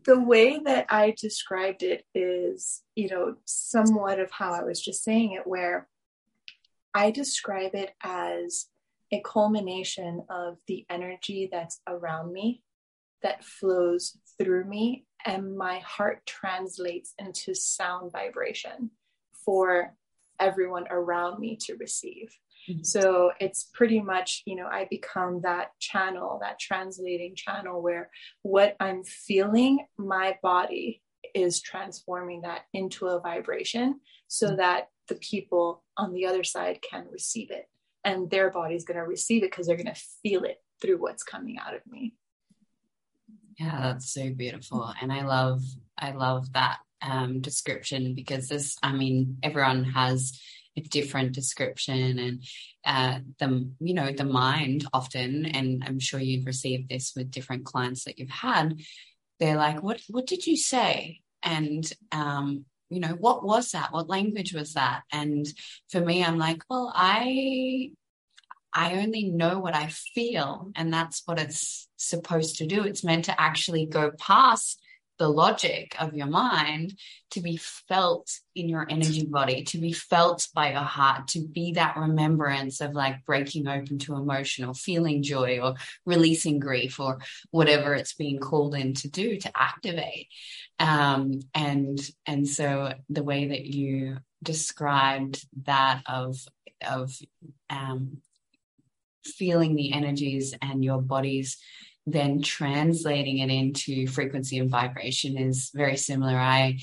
[0.04, 5.02] the way that I described it is, you know, somewhat of how I was just
[5.02, 5.88] saying it, where
[6.94, 8.66] I describe it as
[9.14, 12.62] a culmination of the energy that's around me
[13.22, 18.90] that flows through me and my heart translates into sound vibration
[19.44, 19.94] for
[20.40, 22.36] everyone around me to receive.
[22.68, 22.82] Mm-hmm.
[22.82, 28.10] So it's pretty much, you know, I become that channel, that translating channel where
[28.42, 31.02] what I'm feeling, my body
[31.34, 34.56] is transforming that into a vibration so mm-hmm.
[34.56, 37.68] that the people on the other side can receive it
[38.04, 41.22] and their body's going to receive it because they're going to feel it through what's
[41.22, 42.14] coming out of me.
[43.58, 44.92] Yeah that's so beautiful.
[45.00, 45.62] And i love
[45.98, 50.40] i love that um, description because this i mean everyone has
[50.76, 52.42] a different description and
[52.84, 57.64] uh, the you know the mind often and i'm sure you've received this with different
[57.64, 58.74] clients that you've had
[59.40, 61.20] they're like what what did you say?
[61.42, 63.92] And um, you know what was that?
[63.92, 65.02] What language was that?
[65.12, 65.46] And
[65.90, 67.90] for me i'm like well i
[68.72, 72.84] i only know what i feel and that's what it's supposed to do.
[72.84, 74.80] It's meant to actually go past
[75.18, 76.94] the logic of your mind
[77.30, 81.72] to be felt in your energy body, to be felt by your heart, to be
[81.72, 85.74] that remembrance of like breaking open to emotion or feeling joy or
[86.04, 87.18] releasing grief or
[87.50, 90.28] whatever it's being called in to do to activate.
[90.78, 96.36] Um, and and so the way that you described that of
[96.86, 97.16] of
[97.70, 98.18] um,
[99.24, 101.56] feeling the energies and your body's
[102.06, 106.36] then translating it into frequency and vibration is very similar.
[106.36, 106.78] I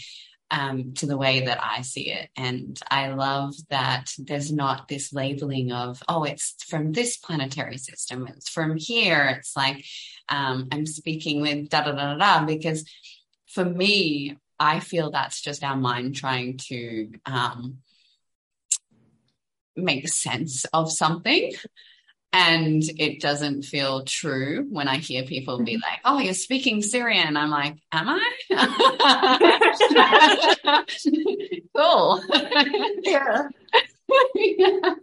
[0.52, 2.30] um, to the way that I see it.
[2.36, 8.28] And I love that there's not this labeling of, oh, it's from this planetary system,
[8.28, 9.38] it's from here.
[9.38, 9.86] It's like
[10.28, 12.86] um, I'm speaking with da da da da, because
[13.48, 17.78] for me, I feel that's just our mind trying to um,
[19.76, 21.54] make sense of something
[22.34, 25.82] and it doesn't feel true when I hear people be mm-hmm.
[25.82, 28.24] like, "Oh, you're speaking Sirian." I'm like, "Am I?"
[31.76, 32.24] cool.
[33.04, 33.48] yeah.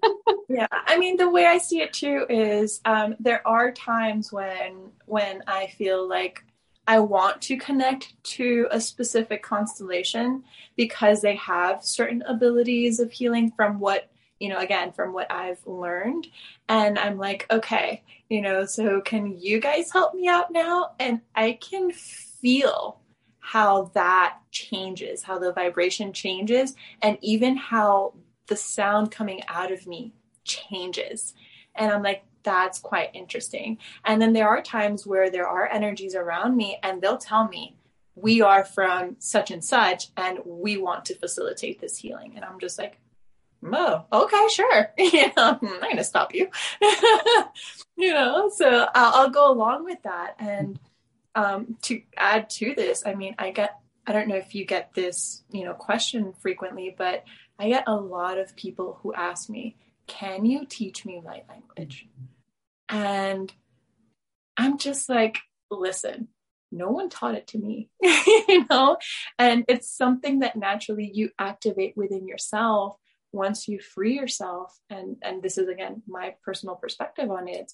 [0.49, 0.67] yeah.
[0.71, 5.43] I mean, the way I see it too is um, there are times when when
[5.47, 6.45] I feel like
[6.87, 10.45] I want to connect to a specific constellation
[10.77, 15.67] because they have certain abilities of healing from what you know, again, from what I've
[15.67, 16.29] learned.
[16.69, 20.93] And I'm like, okay, you know, so can you guys help me out now?
[20.99, 23.01] And I can feel
[23.41, 28.15] how that changes, how the vibration changes, and even how
[28.47, 30.13] the sound coming out of me
[30.45, 31.35] changes.
[31.75, 33.79] And I'm like, that's quite interesting.
[34.05, 37.77] And then there are times where there are energies around me, and they'll tell me,
[38.15, 42.33] we are from such and such, and we want to facilitate this healing.
[42.37, 42.99] And I'm just like,
[43.65, 44.93] oh, okay, sure.
[44.99, 46.49] yeah, I'm not going to stop you.
[47.97, 50.37] you know, so I'll, I'll, go along with that.
[50.39, 50.79] And
[51.35, 54.95] um, to add to this, I mean, I get, I don't know if you get
[54.95, 57.25] this, you know, question frequently, but
[57.59, 62.07] I get a lot of people who ask me, can you teach me light language?
[62.89, 63.53] And
[64.57, 65.39] I'm just like,
[65.71, 66.29] listen,
[66.71, 68.97] no one taught it to me, you know?
[69.39, 72.97] And it's something that naturally you activate within yourself
[73.33, 77.73] once you free yourself and and this is again my personal perspective on it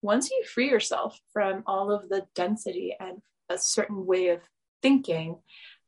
[0.00, 4.40] once you free yourself from all of the density and a certain way of
[4.82, 5.36] thinking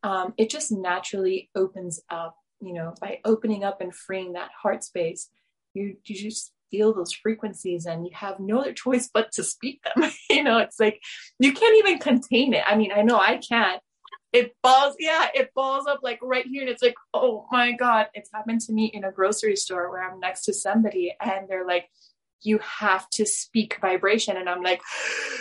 [0.03, 4.83] um, it just naturally opens up you know by opening up and freeing that heart
[4.83, 5.31] space
[5.74, 9.81] you you just feel those frequencies and you have no other choice but to speak
[9.83, 10.11] them.
[10.31, 11.00] You know it's like
[11.38, 12.64] you can't even contain it.
[12.66, 13.81] I mean i know i can't
[14.35, 18.09] it balls yeah it balls up like right here and it's like oh my god
[18.12, 21.66] it's happened to me in a grocery store where i'm next to somebody and they're
[21.66, 21.88] like
[22.42, 24.83] you have to speak vibration and i'm like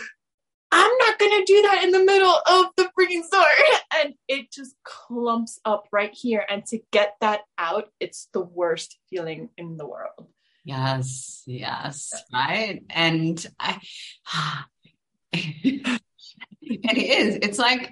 [0.71, 3.43] i'm not gonna do that in the middle of the freaking store.
[3.95, 8.97] And it just clumps up right here and to get that out it's the worst
[9.09, 10.27] feeling in the world.
[10.65, 12.83] Yes yes right?
[12.89, 13.79] And i
[15.33, 17.91] and it is it's like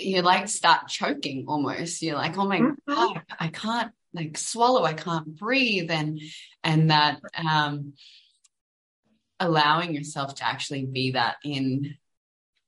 [0.00, 2.02] you like start choking almost.
[2.02, 2.92] You're like, oh my mm-hmm.
[2.92, 6.20] god, I can't like swallow, I can't breathe, and
[6.64, 7.94] and that um,
[9.38, 11.96] allowing yourself to actually be that in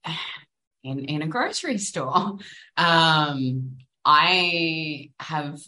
[0.84, 2.38] in in a grocery store.
[2.76, 5.60] Um, I have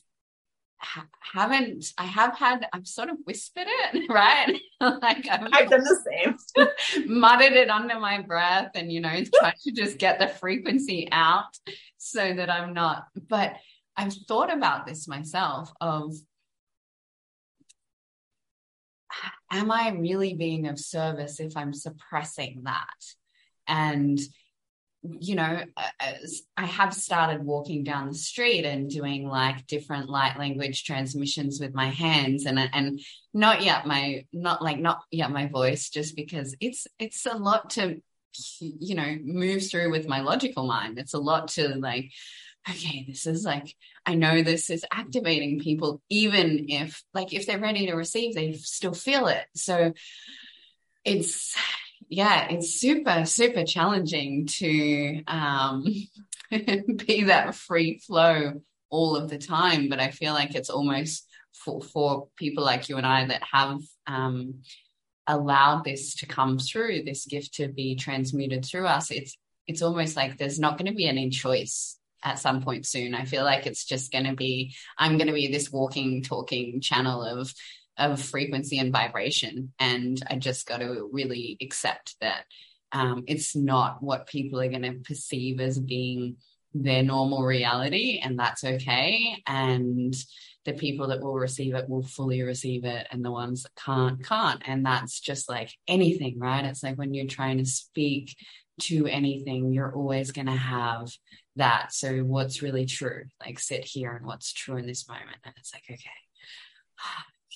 [0.84, 4.60] ha- haven't I have had I've sort of whispered it, right?
[4.80, 7.06] like I've, I've, done the same.
[7.06, 11.56] muttered it under my breath and you know, tried to just get the frequency out
[11.96, 13.54] so that I'm not but
[13.96, 16.14] I've thought about this myself of
[19.50, 22.86] am I really being of service if I'm suppressing that?
[23.68, 24.18] And
[25.20, 25.60] you know,
[26.56, 31.74] I have started walking down the street and doing like different light language transmissions with
[31.74, 33.00] my hands and and
[33.34, 37.70] not yet my not like not yet my voice just because it's it's a lot
[37.70, 38.00] to
[38.60, 40.98] you know move through with my logical mind.
[40.98, 42.10] It's a lot to like
[42.68, 43.74] okay, this is like
[44.06, 48.52] I know this is activating people even if like if they're ready to receive they
[48.54, 49.44] still feel it.
[49.54, 49.92] So
[51.04, 51.54] it's
[52.08, 55.84] yeah, it's super, super challenging to um,
[56.50, 59.88] be that free flow all of the time.
[59.88, 63.80] But I feel like it's almost for, for people like you and I that have
[64.06, 64.62] um,
[65.26, 69.10] allowed this to come through, this gift to be transmuted through us.
[69.10, 69.36] It's
[69.66, 73.14] it's almost like there's not going to be any choice at some point soon.
[73.14, 76.80] I feel like it's just going to be I'm going to be this walking, talking
[76.80, 77.52] channel of
[77.96, 79.72] of frequency and vibration.
[79.78, 82.44] And I just got to really accept that
[82.92, 86.36] um, it's not what people are going to perceive as being
[86.74, 89.42] their normal reality, and that's okay.
[89.46, 90.14] And
[90.64, 94.24] the people that will receive it will fully receive it, and the ones that can't,
[94.24, 94.62] can't.
[94.66, 96.64] And that's just like anything, right?
[96.64, 98.36] It's like when you're trying to speak
[98.82, 101.08] to anything, you're always going to have
[101.56, 101.92] that.
[101.92, 103.24] So, what's really true?
[103.44, 105.38] Like, sit here and what's true in this moment.
[105.44, 106.10] And it's like, okay,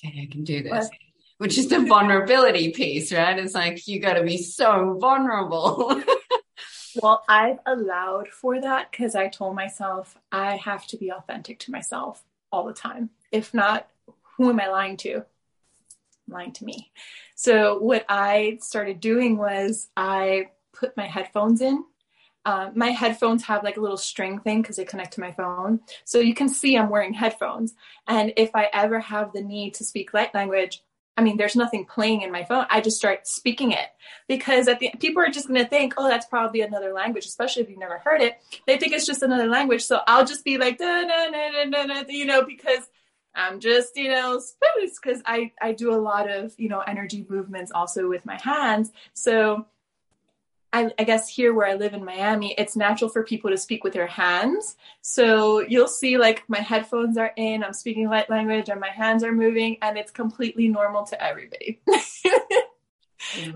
[0.05, 0.89] okay, I can do this.
[1.37, 3.39] Which is the vulnerability piece, right?
[3.39, 6.03] It's like you got to be so vulnerable.
[7.01, 11.71] well, I've allowed for that because I told myself I have to be authentic to
[11.71, 13.09] myself all the time.
[13.31, 13.87] If not,
[14.35, 15.15] who am I lying to?
[15.15, 16.91] I'm lying to me.
[17.35, 21.85] So, what I started doing was I put my headphones in
[22.49, 25.81] uh, my headphones have like a little string thing because they connect to my phone.
[26.03, 27.75] So you can see I'm wearing headphones.
[28.07, 30.81] And if I ever have the need to speak light language,
[31.15, 32.65] I mean, there's nothing playing in my phone.
[32.71, 33.89] I just start speaking it
[34.27, 37.61] because at the people are just going to think, oh, that's probably another language, especially
[37.61, 38.37] if you've never heard it.
[38.65, 39.83] They think it's just another language.
[39.83, 42.89] So I'll just be like, da, da, da, da, da, you know, because
[43.35, 44.41] I'm just, you know,
[45.03, 48.91] because I, I do a lot of, you know, energy movements also with my hands.
[49.13, 49.67] So
[50.71, 53.83] I, I, guess here where I live in Miami, it's natural for people to speak
[53.83, 54.75] with their hands.
[55.01, 59.23] So you'll see like my headphones are in, I'm speaking light language, and my hands
[59.23, 61.81] are moving, and it's completely normal to everybody.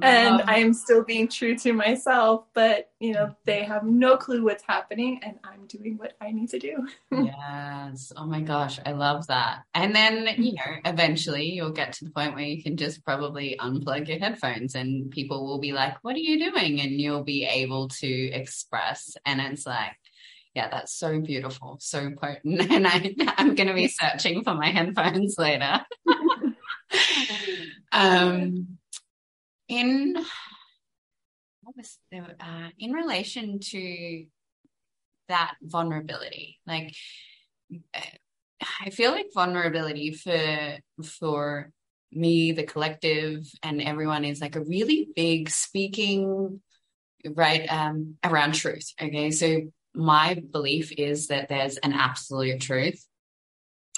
[0.02, 4.44] and I am still being true to myself, but you know, they have no clue
[4.44, 6.88] what's happening and I'm doing what I need to do.
[7.12, 8.12] yes.
[8.16, 9.64] Oh my gosh, I love that.
[9.74, 13.58] And then, you know, eventually you'll get to the point where you can just probably
[13.60, 16.82] unplug your headphones and people will be like, What are you doing?
[16.82, 19.16] And you'll be able to express.
[19.26, 19.98] And it's like,
[20.56, 22.72] yeah, that's so beautiful, so potent.
[22.72, 25.82] And I, I'm going to be searching for my headphones later.
[27.92, 28.78] um,
[29.68, 30.16] in
[31.62, 34.26] what was uh, in relation to
[35.30, 36.94] that vulnerability like
[38.86, 41.72] i feel like vulnerability for for
[42.12, 46.62] me the collective and everyone is like a really big speaking
[47.36, 49.32] right um around truth okay?
[49.32, 49.62] So
[49.96, 53.06] my belief is that there's an absolute truth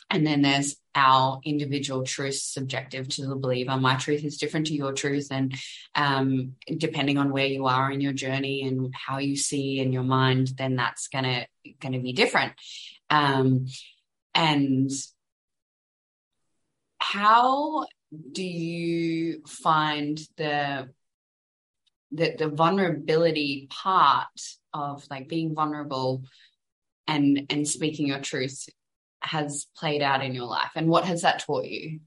[0.10, 3.76] and then there's our individual truth subjective to the believer.
[3.78, 5.28] My truth is different to your truth.
[5.32, 5.54] And
[5.94, 10.04] um, depending on where you are in your journey and how you see in your
[10.04, 11.48] mind, then that's gonna
[11.82, 12.54] gonna be different.
[13.10, 13.66] Um,
[14.34, 14.92] and
[17.00, 17.86] how
[18.32, 20.90] do you find the
[22.12, 24.28] the, the vulnerability part
[24.74, 26.24] of like being vulnerable
[27.08, 28.70] and and speaking your truth
[29.26, 32.00] has played out in your life and what has that taught you?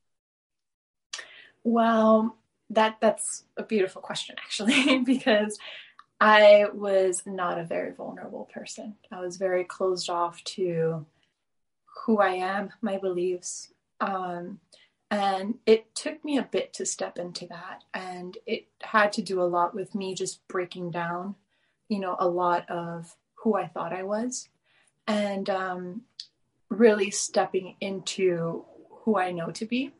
[1.64, 2.36] Well
[2.70, 5.58] that that's a beautiful question actually because
[6.20, 8.94] i was not a very vulnerable person.
[9.10, 11.06] I was very closed off to
[12.04, 14.60] who i am my beliefs um,
[15.10, 19.40] and it took me a bit to step into that and it had to do
[19.42, 21.34] a lot with me just breaking down
[21.88, 24.48] you know a lot of who i thought i was.
[25.06, 26.02] And um,
[26.70, 29.92] really stepping into who I know to be.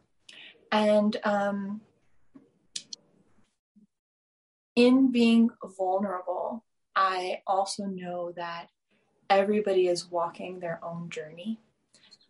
[0.71, 1.81] And um,
[4.77, 6.65] in being vulnerable,
[6.95, 8.69] I also know that
[9.31, 11.59] everybody is walking their own journey.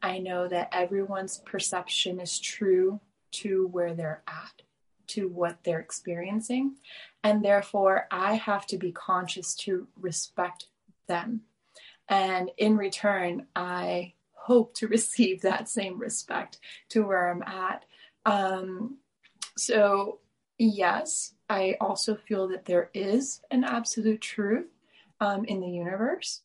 [0.03, 3.01] I know that everyone's perception is true
[3.33, 4.63] to where they're at,
[5.09, 6.77] to what they're experiencing.
[7.25, 10.67] And therefore, I have to be conscious to respect
[11.09, 11.43] them.
[12.09, 14.15] And in return, I
[14.49, 16.59] hope to receive that same respect
[16.91, 17.85] to where I'm at.
[18.25, 18.99] Um,
[19.57, 20.21] so,
[20.59, 24.67] yes, I also feel that there is an absolute truth.
[25.21, 26.43] um, in the universe.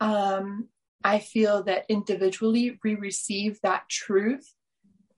[0.00, 0.68] Um,
[1.04, 4.54] I feel that individually we receive that truth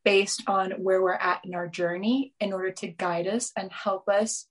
[0.05, 4.09] based on where we're at in our journey in order to guide us and help
[4.09, 4.47] us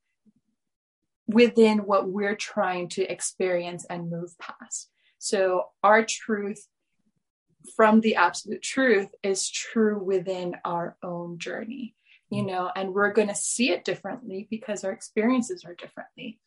[1.27, 4.89] within what we're trying to experience and move past.
[5.19, 6.67] So, our truth
[7.75, 11.95] from the absolute truth is true within our own journey,
[12.29, 12.47] you mm.
[12.47, 16.39] know, and we're going to see it differently because our experiences are differently.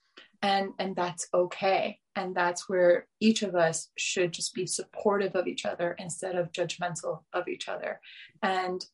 [0.43, 1.99] And, and that's okay.
[2.15, 6.53] And that's where each of us should just be supportive of each other instead of
[6.53, 8.01] judgmental of each other.
[8.43, 8.85] And,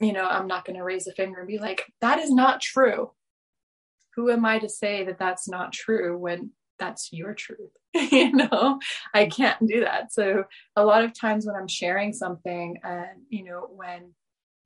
[0.00, 2.60] you know, I'm not going to raise a finger and be like, that is not
[2.60, 3.12] true
[4.14, 6.50] who am I to say that that's not true when
[6.82, 7.70] that's your truth?
[7.94, 8.80] you know,
[9.14, 10.12] I can't do that.
[10.12, 14.14] So a lot of times when I'm sharing something and, you know, when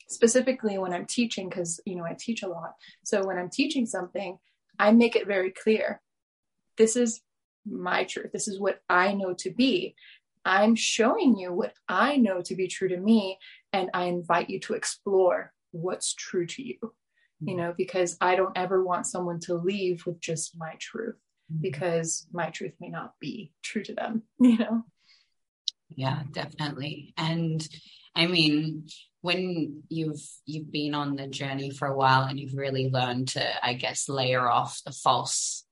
[0.09, 2.73] specifically when I'm teaching, because, you know, I teach a lot.
[3.05, 4.39] So when I'm teaching something,
[4.79, 6.01] I make it very clear.
[6.79, 7.21] This is
[7.67, 8.33] my truth.
[8.33, 9.95] This is what I know to be.
[10.45, 13.39] I'm showing you what I know to be true to me,
[13.73, 16.79] and I invite you to explore what's true to you
[17.41, 17.57] you mm-hmm.
[17.59, 21.17] know, because I don't ever want someone to leave with just my truth.
[21.61, 24.85] Because my truth may not be true to them, you know?
[25.95, 27.15] Yeah, definitely.
[27.17, 27.67] And
[28.15, 28.89] I mean,
[29.21, 33.65] when you've you've been on the journey for a while and you've really learned to,
[33.65, 35.65] I guess, layer off the false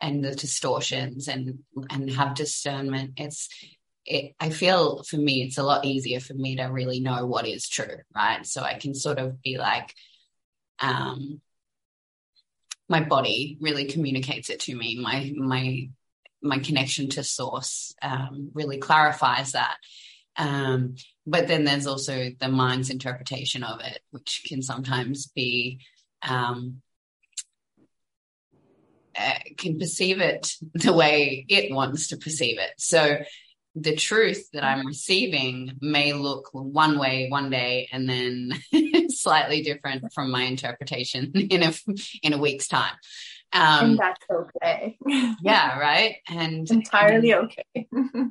[0.00, 1.60] and the distortions and
[1.90, 3.48] and have discernment, it's
[4.04, 7.46] it, I feel for me, it's a lot easier for me to really know what
[7.46, 8.44] is true, right?
[8.44, 9.94] So I can sort of be like,
[10.80, 11.40] um,
[12.92, 15.00] my body really communicates it to me.
[15.00, 15.88] My my
[16.42, 19.76] my connection to source um, really clarifies that.
[20.36, 25.80] Um, but then there's also the mind's interpretation of it, which can sometimes be
[26.22, 26.82] um,
[29.16, 32.72] uh, can perceive it the way it wants to perceive it.
[32.76, 33.18] So
[33.74, 38.52] the truth that I'm receiving may look one way one day and then
[39.20, 41.72] slightly different from my interpretation in a
[42.22, 42.94] in a week's time.
[43.52, 44.96] Um, and that's okay.
[45.42, 46.16] yeah, right.
[46.28, 47.88] And entirely and, okay.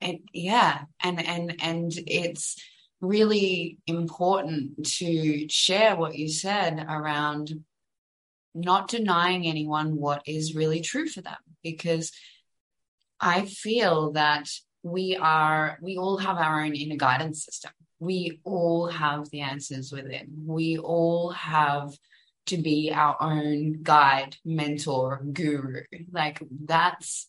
[0.00, 2.56] and yeah, and and and it's
[3.00, 7.52] really important to share what you said around
[8.54, 12.10] not denying anyone what is really true for them because
[13.20, 14.48] I feel that
[14.82, 19.92] we are we all have our own inner guidance system we all have the answers
[19.92, 20.44] within.
[20.46, 21.96] We all have
[22.46, 25.82] to be our own guide mentor guru.
[26.12, 27.26] Like that's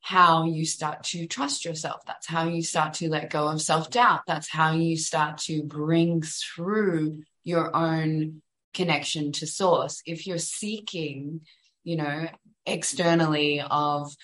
[0.00, 2.02] how you start to trust yourself.
[2.06, 4.22] That's how you start to let go of self-doubt.
[4.26, 8.42] That's how you start to bring through your own
[8.72, 10.02] connection to source.
[10.06, 11.40] If you're seeking
[11.82, 12.28] you know
[12.66, 14.14] externally of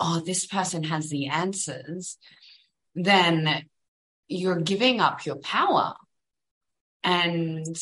[0.00, 2.18] oh, this person has the answers,
[2.94, 3.64] then
[4.28, 5.94] you're giving up your power.
[7.02, 7.76] And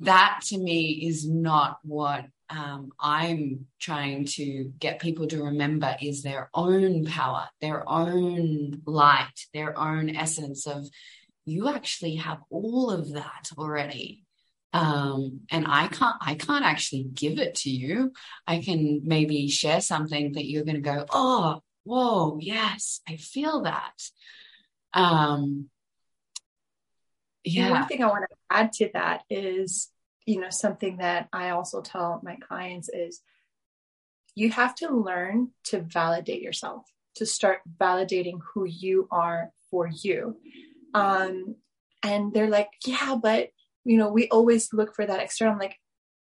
[0.00, 6.22] that to me is not what um, I'm trying to get people to remember is
[6.22, 10.86] their own power, their own light, their own essence of
[11.46, 14.24] you actually have all of that already
[14.74, 18.12] um, and I can't I can't actually give it to you.
[18.44, 23.62] I can maybe share something that you're going to go, oh, whoa, yes, I feel
[23.62, 23.94] that.
[24.94, 25.68] Um,
[27.44, 27.70] yeah.
[27.70, 29.90] one thing I want to add to that is,
[30.24, 33.20] you know, something that I also tell my clients is
[34.34, 36.86] you have to learn to validate yourself,
[37.16, 40.36] to start validating who you are for you.
[40.94, 41.56] Um,
[42.02, 43.50] and they're like, yeah, but
[43.84, 45.58] you know, we always look for that external.
[45.58, 45.76] Like,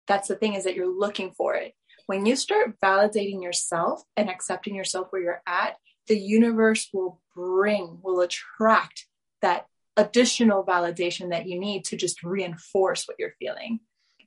[0.07, 1.73] that's the thing is that you're looking for it.
[2.05, 5.75] When you start validating yourself and accepting yourself where you're at,
[6.07, 9.05] the universe will bring, will attract
[9.41, 13.79] that additional validation that you need to just reinforce what you're feeling.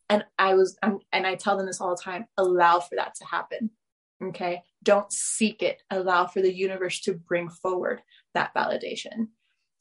[0.08, 3.14] And I was, I'm, and I tell them this all the time allow for that
[3.16, 3.70] to happen.
[4.22, 4.62] Okay.
[4.82, 8.02] Don't seek it, allow for the universe to bring forward
[8.34, 9.28] that validation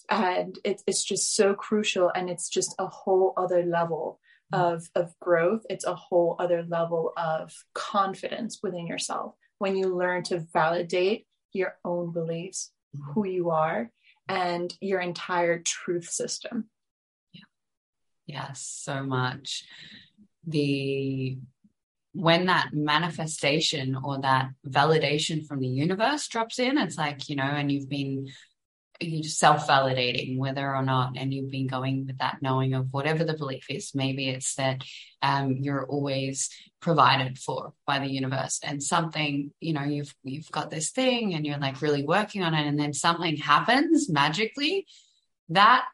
[0.09, 4.19] and it, it's just so crucial and it's just a whole other level
[4.51, 10.23] of of growth it's a whole other level of confidence within yourself when you learn
[10.23, 13.11] to validate your own beliefs mm-hmm.
[13.11, 13.91] who you are
[14.27, 16.69] and your entire truth system.
[17.33, 17.41] Yeah.
[18.27, 19.65] Yes so much.
[20.45, 21.37] The
[22.13, 27.43] when that manifestation or that validation from the universe drops in it's like you know
[27.43, 28.27] and you've been
[28.99, 33.37] you're self-validating whether or not and you've been going with that knowing of whatever the
[33.37, 34.83] belief is maybe it's that
[35.21, 36.49] um, you're always
[36.81, 41.45] provided for by the universe and something you know you've you've got this thing and
[41.45, 44.85] you're like really working on it and then something happens magically
[45.49, 45.85] that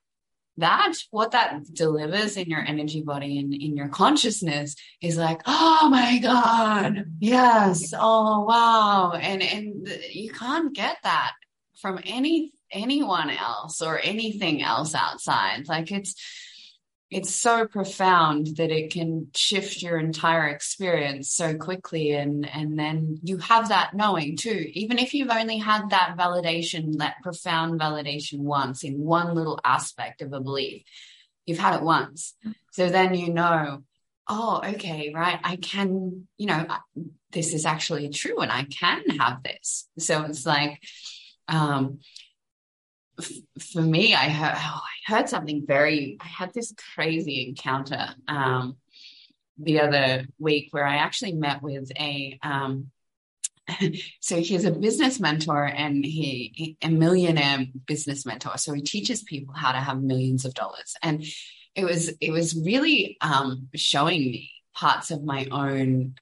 [0.58, 5.90] that what that delivers in your energy body and in your consciousness is like oh
[5.90, 11.34] my god yes oh wow and and you can't get that
[11.86, 15.68] from any anyone else or anything else outside.
[15.68, 16.16] Like it's
[17.12, 23.20] it's so profound that it can shift your entire experience so quickly and and then
[23.22, 24.68] you have that knowing too.
[24.74, 30.24] Even if you've only had that validation that profound validation once in one little aspect
[30.24, 30.82] of a belief
[31.46, 32.34] you've had it once.
[32.72, 33.84] So then you know
[34.28, 36.66] oh okay right i can you know
[37.32, 39.88] this is actually true and i can have this.
[40.00, 40.82] So it's like
[41.48, 42.00] um
[43.60, 48.78] for me, I heard, oh, I heard something very, I had this crazy encounter um,
[49.58, 52.92] the other week where I actually met with a, um,
[54.20, 58.58] so he's a business mentor and he, he, a millionaire business mentor.
[58.58, 60.96] So he teaches people how to have millions of dollars.
[61.02, 61.24] And
[61.74, 66.16] it was, it was really um, showing me parts of my own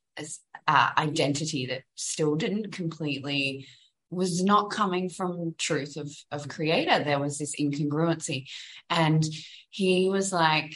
[0.67, 3.65] uh, identity that still didn't completely
[4.13, 7.03] was not coming from truth of of creator.
[7.03, 8.49] There was this incongruency.
[8.89, 9.23] And
[9.69, 10.75] he was like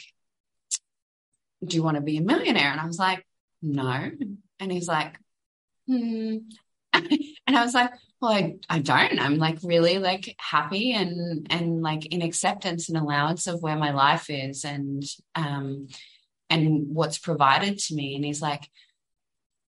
[1.66, 2.70] do you want to be a millionaire?
[2.70, 3.24] And i was like
[3.62, 4.10] no.
[4.60, 5.18] And he's like
[5.86, 6.38] hmm.
[6.92, 9.20] And i was like well I, I don't.
[9.20, 13.92] I'm like really like happy and and like in acceptance and allowance of where my
[13.92, 15.88] life is and um
[16.50, 18.16] and what's provided to me.
[18.16, 18.68] And he's like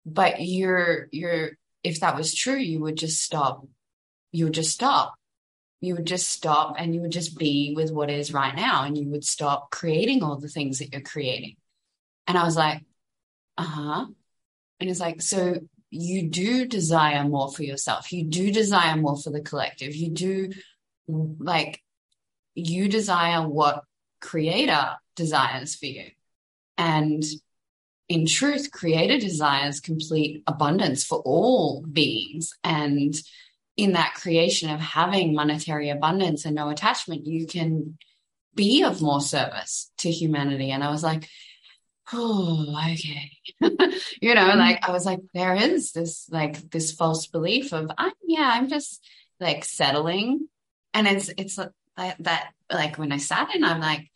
[0.05, 1.51] but you're you're
[1.83, 3.65] if that was true, you would just stop.
[4.31, 5.15] You would just stop.
[5.81, 8.97] You would just stop and you would just be with what is right now and
[8.97, 11.55] you would stop creating all the things that you're creating.
[12.27, 12.83] And I was like,
[13.57, 14.05] uh huh.
[14.79, 15.55] And it's like, so
[15.89, 18.11] you do desire more for yourself.
[18.11, 19.95] You do desire more for the collective.
[19.95, 20.49] You do
[21.07, 21.81] like,
[22.55, 23.83] you desire what
[24.21, 26.05] creator desires for you.
[26.77, 27.23] And
[28.09, 32.53] in truth, creator desires complete abundance for all beings.
[32.63, 33.13] And
[33.77, 37.97] in that creation of having monetary abundance and no attachment, you can
[38.55, 40.71] be of more service to humanity.
[40.71, 41.29] And I was like,
[42.11, 43.31] oh, okay.
[44.21, 48.11] you know, like I was like, there is this like this false belief of I'm
[48.27, 49.05] yeah, I'm just
[49.39, 50.47] like settling.
[50.95, 51.59] And it's it's
[51.95, 54.09] like that like when I sat in, I'm like,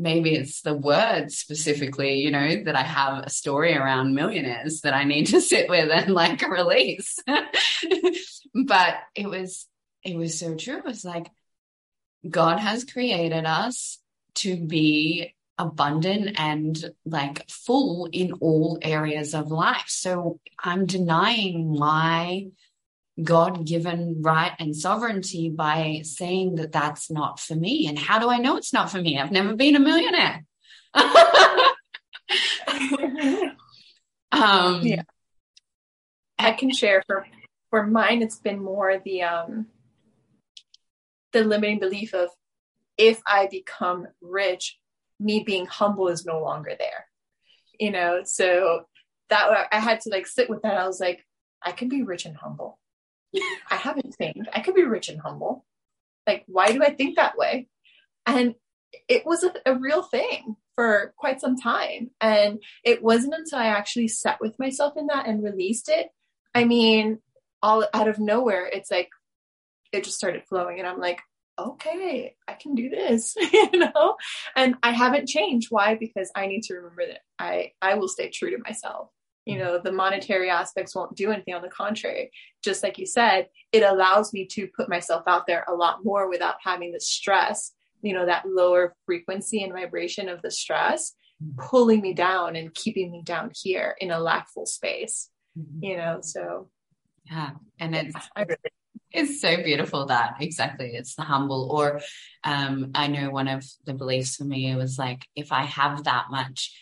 [0.00, 4.94] maybe it's the words specifically, you know, that I have a story around millionaires that
[4.94, 7.18] I need to sit with and like release.
[8.54, 9.66] but it was,
[10.04, 10.78] it was so true.
[10.78, 11.28] It was like,
[12.28, 13.98] God has created us
[14.36, 19.84] to be abundant and like full in all areas of life.
[19.88, 22.46] So I'm denying my
[23.22, 27.86] God given right and sovereignty by saying that that's not for me.
[27.86, 29.18] And how do I know it's not for me?
[29.18, 30.44] I've never been a millionaire.
[34.32, 35.02] um, yeah.
[36.38, 37.26] I can share for
[37.68, 38.22] for mine.
[38.22, 39.66] It's been more the um
[41.32, 42.30] the limiting belief of
[42.96, 44.78] if I become rich,
[45.18, 47.06] me being humble is no longer there.
[47.78, 48.86] You know, so
[49.28, 50.76] that I had to like sit with that.
[50.76, 51.24] I was like,
[51.62, 52.79] I can be rich and humble.
[53.70, 54.48] I haven't changed.
[54.52, 55.64] I could be rich and humble.
[56.26, 57.68] Like, why do I think that way?
[58.26, 58.54] And
[59.08, 62.10] it was a, a, real thing for quite some time.
[62.20, 66.08] And it wasn't until I actually sat with myself in that and released it.
[66.54, 67.20] I mean,
[67.62, 69.08] all out of nowhere, it's like
[69.92, 70.78] it just started flowing.
[70.78, 71.20] And I'm like,
[71.58, 74.16] okay, I can do this, you know?
[74.56, 75.68] And I haven't changed.
[75.70, 75.94] Why?
[75.94, 79.10] Because I need to remember that I, I will stay true to myself
[79.44, 81.54] you know the monetary aspects won't do anything.
[81.54, 82.30] On the contrary
[82.62, 86.28] just like you said it allows me to put myself out there a lot more
[86.28, 87.72] without having the stress
[88.02, 91.14] you know that lower frequency and vibration of the stress
[91.58, 95.84] pulling me down and keeping me down here in a lackful space mm-hmm.
[95.84, 96.68] you know so.
[97.24, 98.28] Yeah and it's
[99.12, 102.00] it's so beautiful that exactly it's the humble or
[102.44, 106.26] um i know one of the beliefs for me was like if i have that
[106.30, 106.72] much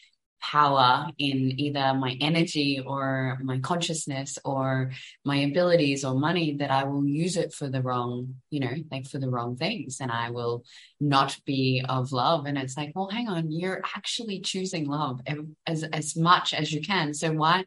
[0.41, 4.93] power in either my energy or my consciousness or
[5.25, 9.07] my abilities or money that I will use it for the wrong, you know, like
[9.07, 10.65] for the wrong things and I will
[11.01, 12.47] not be of love.
[12.47, 15.21] And it's like, well, hang on, you're actually choosing love
[15.67, 17.15] as, as much as you can.
[17.15, 17.65] So why,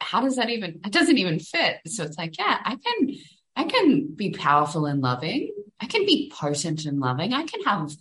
[0.00, 1.78] how does that even, it doesn't even fit.
[1.86, 3.16] So it's like, yeah, I can,
[3.56, 5.50] I can be powerful and loving
[5.80, 7.34] I can be potent and loving.
[7.34, 7.94] I can have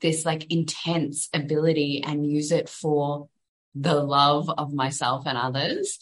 [0.00, 3.28] this like intense ability and use it for
[3.74, 5.98] the love of myself and others.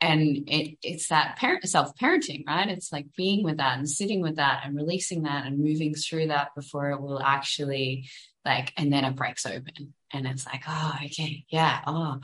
[0.00, 2.68] And it, it's that parent self parenting, right?
[2.68, 6.28] It's like being with that and sitting with that and releasing that and moving through
[6.28, 8.08] that before it will actually
[8.44, 12.20] like, and then it breaks open and it's like, oh, okay, yeah, oh,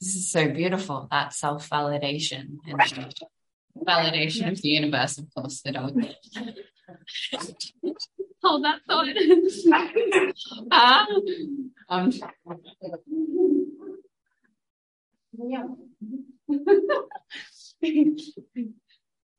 [0.00, 1.06] this is so beautiful.
[1.10, 3.14] That self validation and
[3.86, 4.48] validation yeah.
[4.48, 6.16] of the universe, of course, that I would
[8.42, 9.06] hold that thought.
[10.70, 11.06] uh,
[11.88, 12.12] um,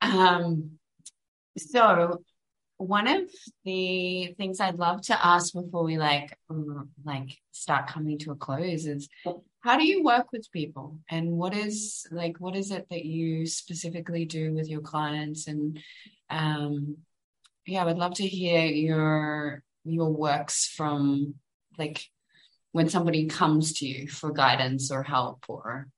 [0.00, 0.70] um,
[1.56, 2.22] so
[2.76, 3.30] one of
[3.64, 8.36] the things I'd love to ask before we like um, like start coming to a
[8.36, 9.08] close is
[9.60, 10.98] how do you work with people?
[11.08, 15.46] And what is like what is it that you specifically do with your clients?
[15.46, 15.78] And
[16.30, 16.96] um
[17.66, 21.34] yeah I would love to hear your your works from
[21.78, 22.08] like
[22.72, 25.88] when somebody comes to you for guidance or help or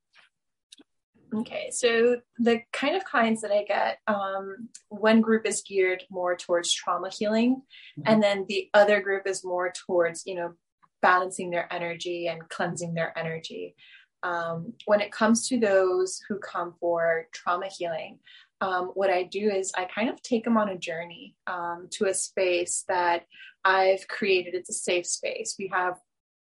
[1.35, 6.37] Okay, so the kind of clients that I get, um, one group is geared more
[6.37, 7.57] towards trauma healing,
[7.99, 8.03] mm-hmm.
[8.07, 10.55] and then the other group is more towards, you know,
[11.03, 13.75] balancing their energy and cleansing their energy.
[14.23, 18.19] Um, when it comes to those who come for trauma healing,
[18.61, 22.07] um, what I do is I kind of take them on a journey um, to
[22.07, 23.27] a space that
[23.65, 24.55] I've created.
[24.55, 25.57] It's a safe space.
[25.59, 25.99] We have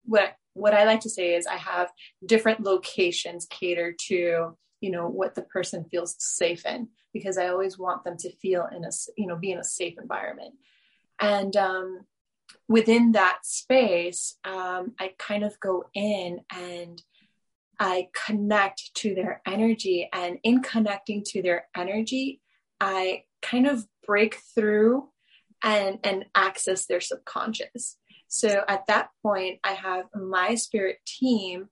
[0.05, 1.91] what what I like to say is I have
[2.26, 7.80] different locations catered to you know what the person feels safe in because i always
[7.80, 10.53] want them to feel in a you know be in a safe environment
[11.22, 12.01] and um,
[12.68, 17.01] within that space um, i kind of go in and
[17.84, 22.41] i connect to their energy and in connecting to their energy
[22.79, 25.07] i kind of break through
[25.63, 31.69] and and access their subconscious so at that point i have my spirit team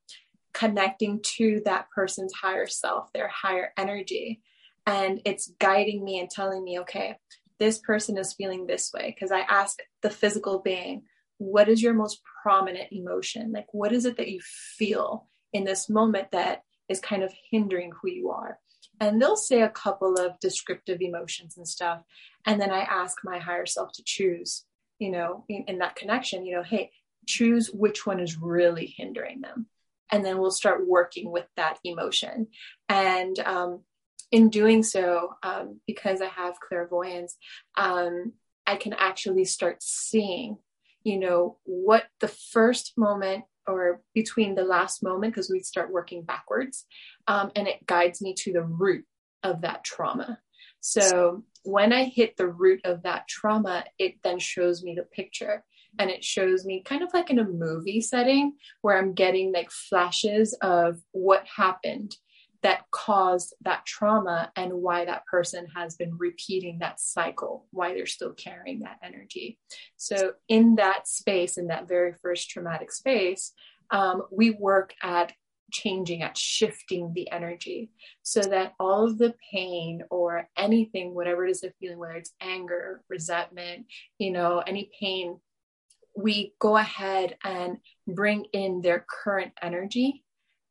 [0.54, 4.42] connecting to that person's higher self, their higher energy.
[4.86, 7.18] And it's guiding me and telling me, okay,
[7.60, 9.14] this person is feeling this way.
[9.14, 11.04] Because I ask the physical being,
[11.38, 13.52] what is your most prominent emotion?
[13.52, 17.92] Like, what is it that you feel in this moment that is kind of hindering
[18.02, 18.60] who you are?
[19.00, 22.02] And they'll say a couple of descriptive emotions and stuff.
[22.46, 24.64] And then I ask my higher self to choose,
[25.00, 26.92] you know, in, in that connection, you know, hey,
[27.28, 29.68] choose which one is really hindering them
[30.12, 32.48] and then we'll start working with that emotion
[32.90, 33.82] and um,
[34.32, 37.38] in doing so um, because i have clairvoyance
[37.78, 38.34] um,
[38.68, 40.58] i can actually start seeing
[41.04, 46.24] you know what the first moment or between the last moment because we start working
[46.24, 46.86] backwards
[47.28, 49.06] um, and it guides me to the root
[49.44, 50.40] of that trauma.
[50.80, 55.64] So when i hit the root of that trauma it then shows me the picture
[56.00, 59.70] and it shows me kind of like in a movie setting where I'm getting like
[59.72, 62.16] flashes of what happened
[62.64, 68.06] that caused that trauma and why that person has been repeating that cycle, why they're
[68.06, 69.58] still carrying that energy.
[69.98, 73.54] So, in that space, in that very first traumatic space,
[73.90, 75.34] um, we work at
[75.72, 77.92] changing, at shifting the energy
[78.24, 82.34] so that all of the pain or anything, whatever it is they're feeling, whether it's
[82.42, 83.86] anger, resentment,
[84.18, 85.40] you know, any pain
[86.16, 90.24] we go ahead and bring in their current energy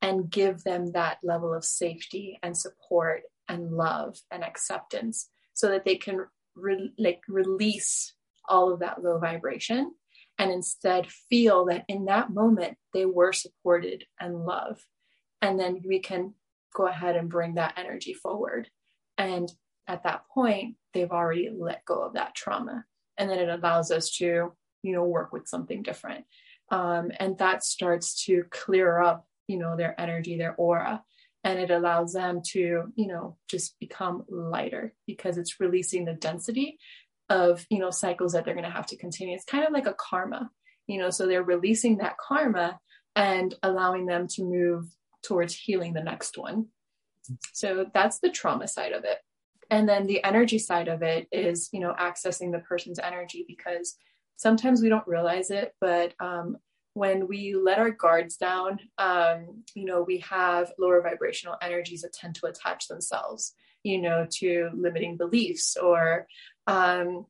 [0.02, 5.84] and give them that level of safety and support and love and acceptance so that
[5.84, 8.14] they can re- like release
[8.48, 9.92] all of that low vibration
[10.38, 14.82] and instead feel that in that moment they were supported and loved.
[15.42, 16.34] And then we can
[16.74, 18.68] go ahead and bring that energy forward.
[19.18, 19.52] And
[19.86, 22.84] at that point they've already let go of that trauma.
[23.18, 26.24] And then it allows us to you know work with something different.
[26.70, 31.02] Um, and that starts to clear up you know their energy their aura
[31.42, 36.78] and it allows them to you know just become lighter because it's releasing the density
[37.28, 39.34] of you know cycles that they're going to have to continue.
[39.34, 40.50] It's kind of like a karma
[40.86, 42.78] you know so they're releasing that karma
[43.16, 44.86] and allowing them to move
[45.22, 46.66] towards healing the next one.
[47.52, 49.18] So that's the trauma side of it.
[49.68, 53.96] And then the energy side of it is you know accessing the person's energy because
[54.36, 56.56] sometimes we don't realize it, but um,
[56.94, 62.12] when we let our guards down, um, you know, we have lower vibrational energies that
[62.12, 66.26] tend to attach themselves, you know, to limiting beliefs or,
[66.66, 67.26] um,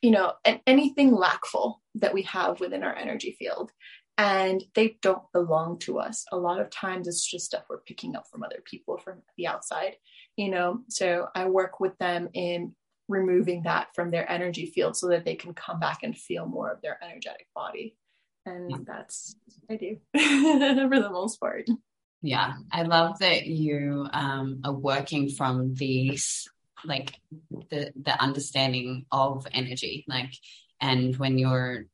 [0.00, 3.72] you know, and anything lackful that we have within our energy field.
[4.18, 6.24] And they don't belong to us.
[6.30, 9.46] A lot of times it's just stuff we're picking up from other people from the
[9.46, 9.96] outside,
[10.36, 10.80] you know.
[10.88, 12.74] So I work with them in
[13.08, 16.70] removing that from their energy field so that they can come back and feel more
[16.70, 17.96] of their energetic body.
[18.44, 18.76] And yeah.
[18.84, 19.36] that's
[19.70, 21.66] I do for the most part.
[22.22, 26.48] Yeah, I love that you um, are working from these,
[26.84, 27.14] like
[27.70, 30.32] the the understanding of energy, like,
[30.80, 31.86] and when you're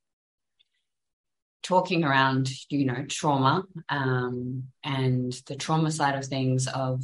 [1.62, 7.02] talking around, you know, trauma um, and the trauma side of things of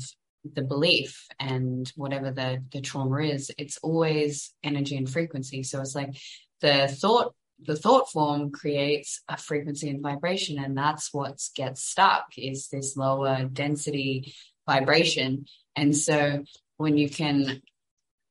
[0.55, 5.95] the belief and whatever the the trauma is it's always energy and frequency so it's
[5.95, 6.15] like
[6.61, 12.27] the thought the thought form creates a frequency and vibration and that's what gets stuck
[12.37, 14.35] is this lower density
[14.67, 15.47] vibration.
[15.77, 16.45] And so
[16.77, 17.63] when you can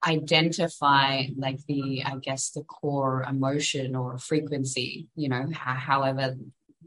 [0.05, 6.35] identify like the i guess the core emotion or frequency you know however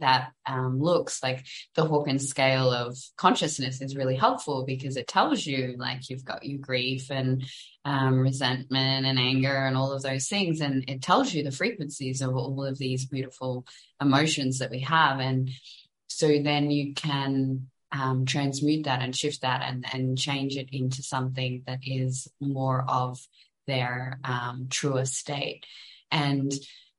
[0.01, 1.45] that um, looks like
[1.75, 6.45] the Hawkins scale of consciousness is really helpful because it tells you like you've got
[6.45, 7.45] your grief and
[7.85, 10.61] um, resentment and anger and all of those things.
[10.61, 13.67] And it tells you the frequencies of all of these beautiful
[14.01, 15.21] emotions that we have.
[15.21, 15.51] And
[16.09, 21.03] so then you can um, transmute that and shift that and, and change it into
[21.03, 23.19] something that is more of
[23.67, 25.65] their um, truer state.
[26.11, 26.53] And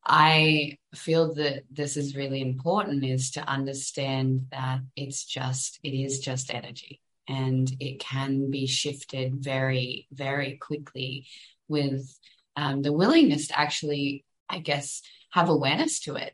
[0.10, 6.20] I feel that this is really important is to understand that it's just, it is
[6.20, 11.28] just energy and it can be shifted very, very quickly
[11.68, 12.18] with
[12.56, 15.02] um, the willingness to actually, I guess,
[15.32, 16.34] have awareness to it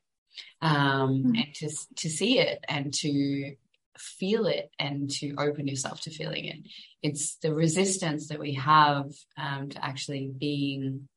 [0.61, 1.35] um, mm-hmm.
[1.35, 3.55] and to, to see it and to
[3.97, 6.59] feel it and to open yourself to feeling it.
[7.01, 11.07] It's the resistance that we have um, to actually being,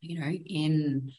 [0.00, 1.12] you know, in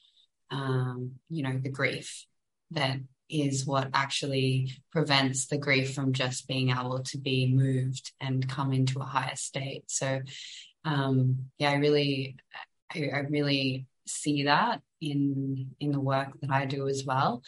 [0.51, 2.25] um, you know, the grief
[2.71, 2.97] that
[3.29, 8.73] is what actually prevents the grief from just being able to be moved and come
[8.73, 9.83] into a higher state.
[9.87, 10.21] So,
[10.83, 12.37] um, yeah, I really,
[12.93, 17.43] I, I really see that in in the work that I do as well,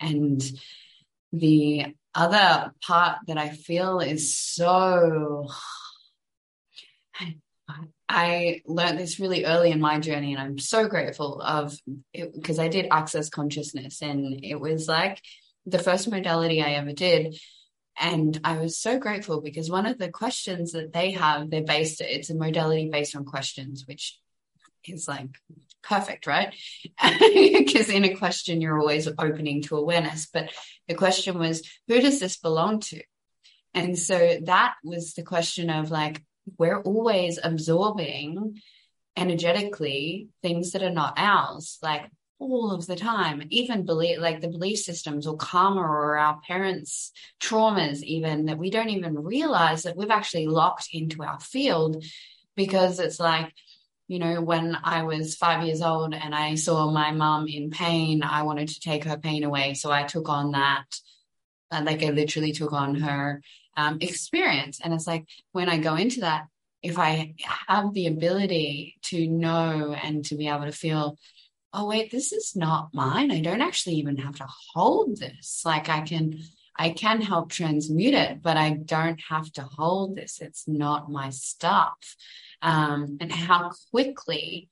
[0.00, 0.42] and
[1.32, 5.46] the other part that I feel is so
[8.08, 11.76] I learned this really early in my journey, and I'm so grateful of
[12.12, 15.20] it because I did access consciousness, and it was like
[15.66, 17.38] the first modality I ever did.
[17.98, 22.02] And I was so grateful because one of the questions that they have, they're based,
[22.02, 24.18] it's a modality based on questions, which
[24.84, 25.28] is like
[25.82, 26.54] perfect, right?
[27.66, 30.28] Because in a question, you're always opening to awareness.
[30.32, 30.50] But
[30.88, 33.02] the question was, who does this belong to?
[33.74, 36.22] And so that was the question of like,
[36.58, 38.60] we're always absorbing
[39.16, 44.48] energetically things that are not ours, like all of the time, even believe like the
[44.48, 49.96] belief systems or karma or our parents' traumas, even that we don't even realize that
[49.96, 52.04] we've actually locked into our field
[52.54, 53.52] because it's like,
[54.06, 58.22] you know, when I was five years old and I saw my mom in pain,
[58.22, 59.74] I wanted to take her pain away.
[59.74, 60.84] So I took on that.
[61.72, 63.42] Like I literally took on her
[63.76, 64.80] um, experience.
[64.82, 66.46] And it's like when I go into that,
[66.82, 67.34] if I
[67.68, 71.18] have the ability to know and to be able to feel,
[71.72, 73.30] oh, wait, this is not mine.
[73.30, 75.62] I don't actually even have to hold this.
[75.64, 76.38] Like I can,
[76.76, 80.40] I can help transmute it, but I don't have to hold this.
[80.40, 82.16] It's not my stuff.
[82.62, 84.70] Um, and how quickly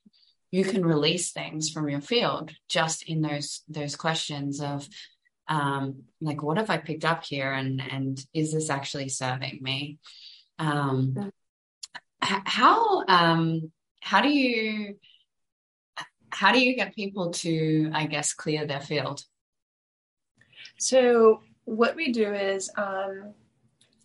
[0.55, 4.89] you can release things from your field just in those those questions of
[5.49, 9.99] um, like what have I picked up here and and is this actually serving me?
[10.59, 11.33] Um,
[12.21, 13.71] how um,
[14.01, 14.97] how do you
[16.31, 19.23] how do you get people to I guess clear their field?
[20.79, 23.35] So what we do is um,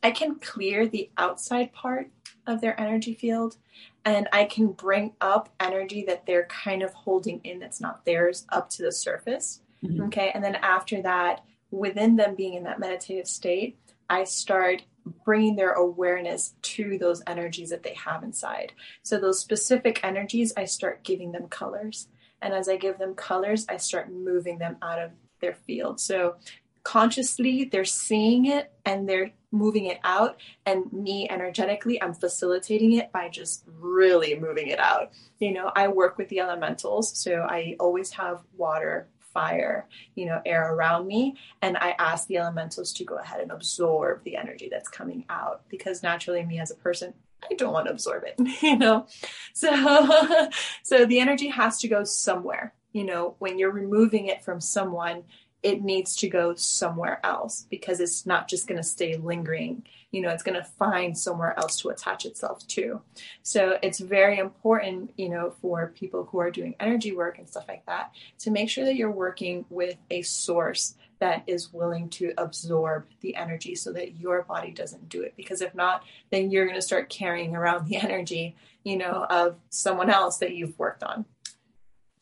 [0.04, 2.10] I can clear the outside part
[2.48, 3.58] of their energy field
[4.06, 8.46] and I can bring up energy that they're kind of holding in that's not theirs
[8.50, 9.62] up to the surface.
[9.84, 10.04] Mm-hmm.
[10.04, 10.32] Okay.
[10.34, 13.78] And then after that, within them being in that meditative state,
[14.10, 14.82] I start
[15.26, 18.74] bringing their awareness to those energies that they have inside.
[19.04, 22.08] So, those specific energies, I start giving them colors.
[22.42, 25.12] And as I give them colors, I start moving them out of
[25.42, 26.00] their field.
[26.00, 26.36] So,
[26.84, 30.40] consciously, they're seeing it and they're moving it out.
[30.66, 35.12] And me energetically, I'm facilitating it by just really moving it out.
[35.40, 37.18] You know, I work with the elementals.
[37.18, 39.08] So, I always have water,
[39.40, 41.38] fire, you know, air around me.
[41.62, 45.62] And I ask the elementals to go ahead and absorb the energy that's coming out
[45.70, 47.14] because naturally, me as a person,
[47.50, 49.08] I don't want to absorb it, you know?
[49.54, 49.70] So,
[50.84, 52.74] so the energy has to go somewhere.
[52.92, 55.24] You know, when you're removing it from someone,
[55.62, 60.22] it needs to go somewhere else because it's not just going to stay lingering you
[60.22, 63.02] know, it's going to find somewhere else to attach itself to.
[63.44, 67.66] So it's very important, you know, for people who are doing energy work and stuff
[67.68, 72.34] like that to make sure that you're working with a source that is willing to
[72.38, 75.34] absorb the energy so that your body doesn't do it.
[75.36, 79.58] Because if not, then you're going to start carrying around the energy, you know, of
[79.70, 81.26] someone else that you've worked on.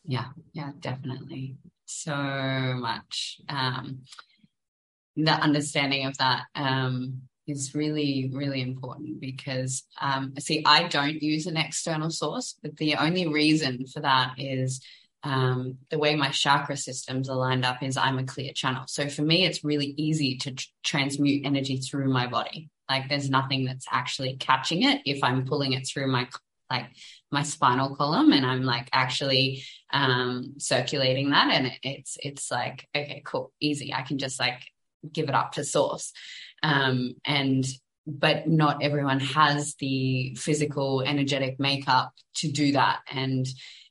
[0.03, 1.57] Yeah, yeah, definitely.
[1.87, 3.39] So much.
[3.47, 4.01] Um,
[5.15, 11.47] the understanding of that um, is really, really important because, um, see, I don't use
[11.47, 14.81] an external source, but the only reason for that is
[15.23, 18.83] um, the way my chakra systems are lined up is I'm a clear channel.
[18.87, 22.69] So for me, it's really easy to tr- transmute energy through my body.
[22.89, 26.27] Like there's nothing that's actually catching it if I'm pulling it through my
[26.69, 26.85] like
[27.31, 33.21] my spinal column and I'm like actually um circulating that and it's it's like okay
[33.25, 34.61] cool easy I can just like
[35.11, 36.11] give it up to source.
[36.63, 37.65] Um and
[38.05, 43.45] but not everyone has the physical energetic makeup to do that and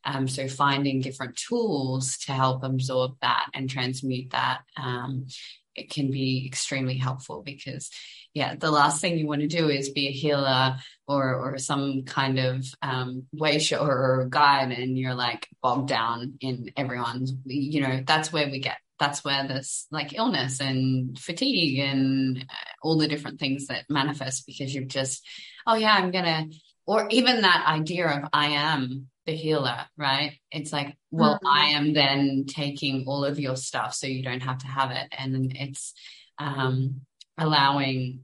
[0.06, 5.26] um, so finding different tools to help absorb that and transmute that um,
[5.74, 7.90] it can be extremely helpful because
[8.36, 10.76] yeah the last thing you want to do is be a healer
[11.08, 16.34] or or some kind of um, way show or guide and you're like bogged down
[16.40, 21.78] in everyone's you know that's where we get that's where this like illness and fatigue
[21.78, 25.26] and uh, all the different things that manifest because you've just
[25.66, 26.44] oh yeah i'm gonna
[26.86, 30.38] or even that idea of i am the healer, right?
[30.52, 31.46] It's like, well, mm-hmm.
[31.48, 35.08] I am then taking all of your stuff so you don't have to have it.
[35.10, 35.94] And it's
[36.38, 37.00] um,
[37.36, 38.20] allowing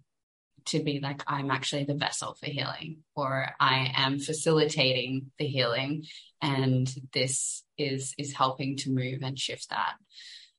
[0.66, 6.04] to be like, I'm actually the vessel for healing, or I am facilitating the healing.
[6.40, 9.94] And this is is helping to move and shift that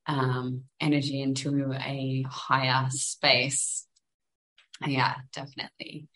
[0.07, 3.87] um, energy into a higher space.
[4.85, 6.07] Yeah, definitely.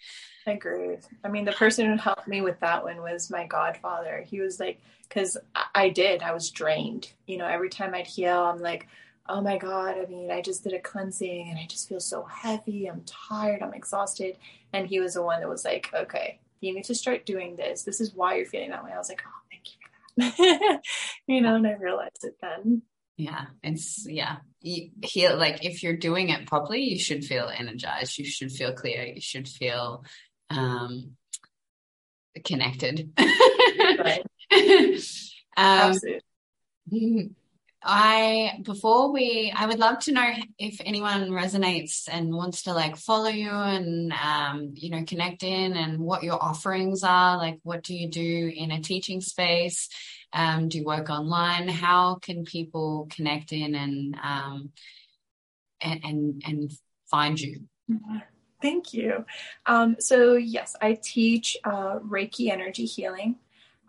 [0.45, 0.97] I agree.
[1.23, 4.23] I mean, the person who helped me with that one was my godfather.
[4.25, 5.37] He was like, because
[5.75, 7.11] I did, I was drained.
[7.27, 8.87] You know, every time I'd heal, I'm like,
[9.29, 12.23] oh my God, I mean, I just did a cleansing and I just feel so
[12.23, 12.87] heavy.
[12.87, 13.61] I'm tired.
[13.61, 14.37] I'm exhausted.
[14.73, 17.83] And he was the one that was like, okay, you need to start doing this.
[17.83, 18.91] This is why you're feeling that way.
[18.93, 20.81] I was like, oh, thank you for that.
[21.27, 22.81] you know, and I realized it then.
[23.17, 24.37] Yeah, it's yeah.
[24.61, 28.17] You heal like if you're doing it properly, you should feel energized.
[28.19, 29.05] You should feel clear.
[29.05, 30.03] You should feel
[30.51, 31.13] um,
[32.43, 33.11] connected.
[33.19, 34.23] right.
[34.51, 35.01] um,
[35.57, 37.31] Absolutely.
[37.83, 42.97] I before we I would love to know if anyone resonates and wants to like
[42.97, 47.83] follow you and um, you know connect in and what your offerings are like what
[47.83, 49.89] do you do in a teaching space
[50.33, 54.71] um, do you work online how can people connect in and um,
[55.81, 56.71] and, and and
[57.09, 57.61] find you.
[58.61, 59.25] Thank you.
[59.65, 63.35] Um, so, yes, I teach uh, Reiki energy healing.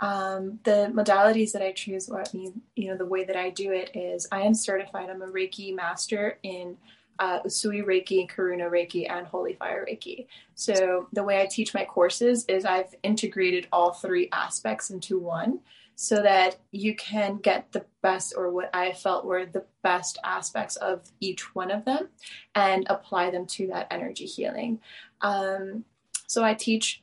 [0.01, 3.91] Um, the modalities that I choose, mean, you know, the way that I do it
[3.95, 5.11] is I am certified.
[5.11, 6.77] I'm a Reiki master in
[7.19, 10.27] uh, Usui Reiki, Karuna Reiki, and Holy Fire Reiki.
[10.55, 15.61] So, the way I teach my courses is I've integrated all three aspects into one
[16.01, 20.77] so that you can get the best or what I felt were the best aspects
[20.77, 22.11] of each one of them
[22.55, 24.79] and apply them to that energy healing.
[25.23, 25.85] Um,
[26.29, 27.03] so I teach,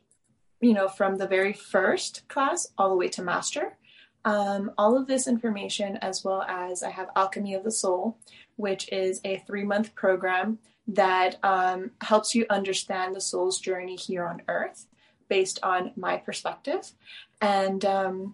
[0.65, 3.77] you know, from the very first class all the way to master.
[4.25, 8.17] Um, all of this information, as well as I have Alchemy of the Soul,
[8.55, 10.57] which is a three month program
[10.87, 14.87] that um, helps you understand the soul's journey here on earth
[15.29, 16.93] based on my perspective.
[17.41, 18.33] And um,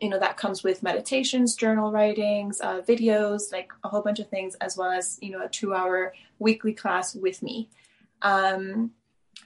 [0.00, 4.28] you know that comes with meditations journal writings uh, videos like a whole bunch of
[4.30, 7.68] things as well as you know a two hour weekly class with me
[8.22, 8.90] um,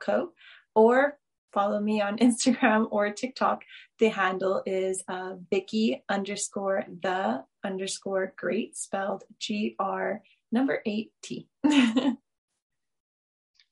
[0.00, 0.32] co
[0.74, 1.18] or
[1.52, 3.62] follow me on Instagram or TikTok.
[3.98, 10.22] The handle is uh, Vicky underscore the underscore great spelled G R
[10.52, 11.48] number eight T.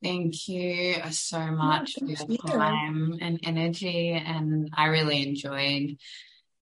[0.02, 4.10] Thank you so much for your time and energy.
[4.10, 5.96] And I really enjoyed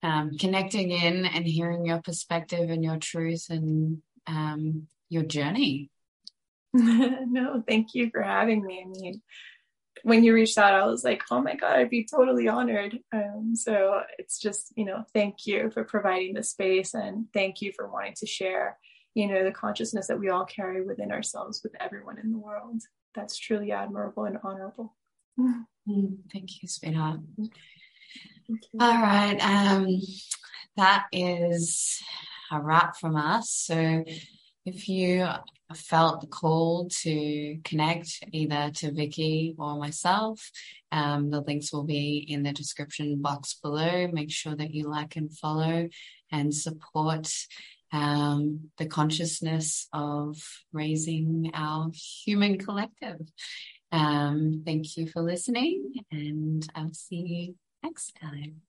[0.02, 5.90] um, connecting in and hearing your perspective and your truth and um, your journey.
[6.72, 8.84] no, thank you for having me.
[8.84, 9.22] I mean,
[10.02, 12.98] when you reached out, I was like, oh my God, I'd be totally honored.
[13.12, 17.72] Um, so it's just, you know, thank you for providing the space and thank you
[17.74, 18.78] for wanting to share,
[19.14, 22.82] you know, the consciousness that we all carry within ourselves with everyone in the world.
[23.14, 24.94] That's truly admirable and honorable.
[25.38, 27.20] Mm, thank you, sweetheart.
[28.78, 29.38] All right.
[29.40, 30.00] Um,
[30.76, 32.00] that is
[32.50, 33.50] a wrap from us.
[33.50, 34.04] So
[34.64, 35.26] if you
[35.74, 40.50] felt the call to connect either to Vicky or myself,
[40.92, 44.08] um, the links will be in the description box below.
[44.08, 45.88] Make sure that you like and follow
[46.32, 47.32] and support
[47.92, 50.36] um, the consciousness of
[50.72, 51.90] raising our
[52.24, 53.20] human collective.
[53.92, 58.62] Um, thank you for listening, and I'll see you next time.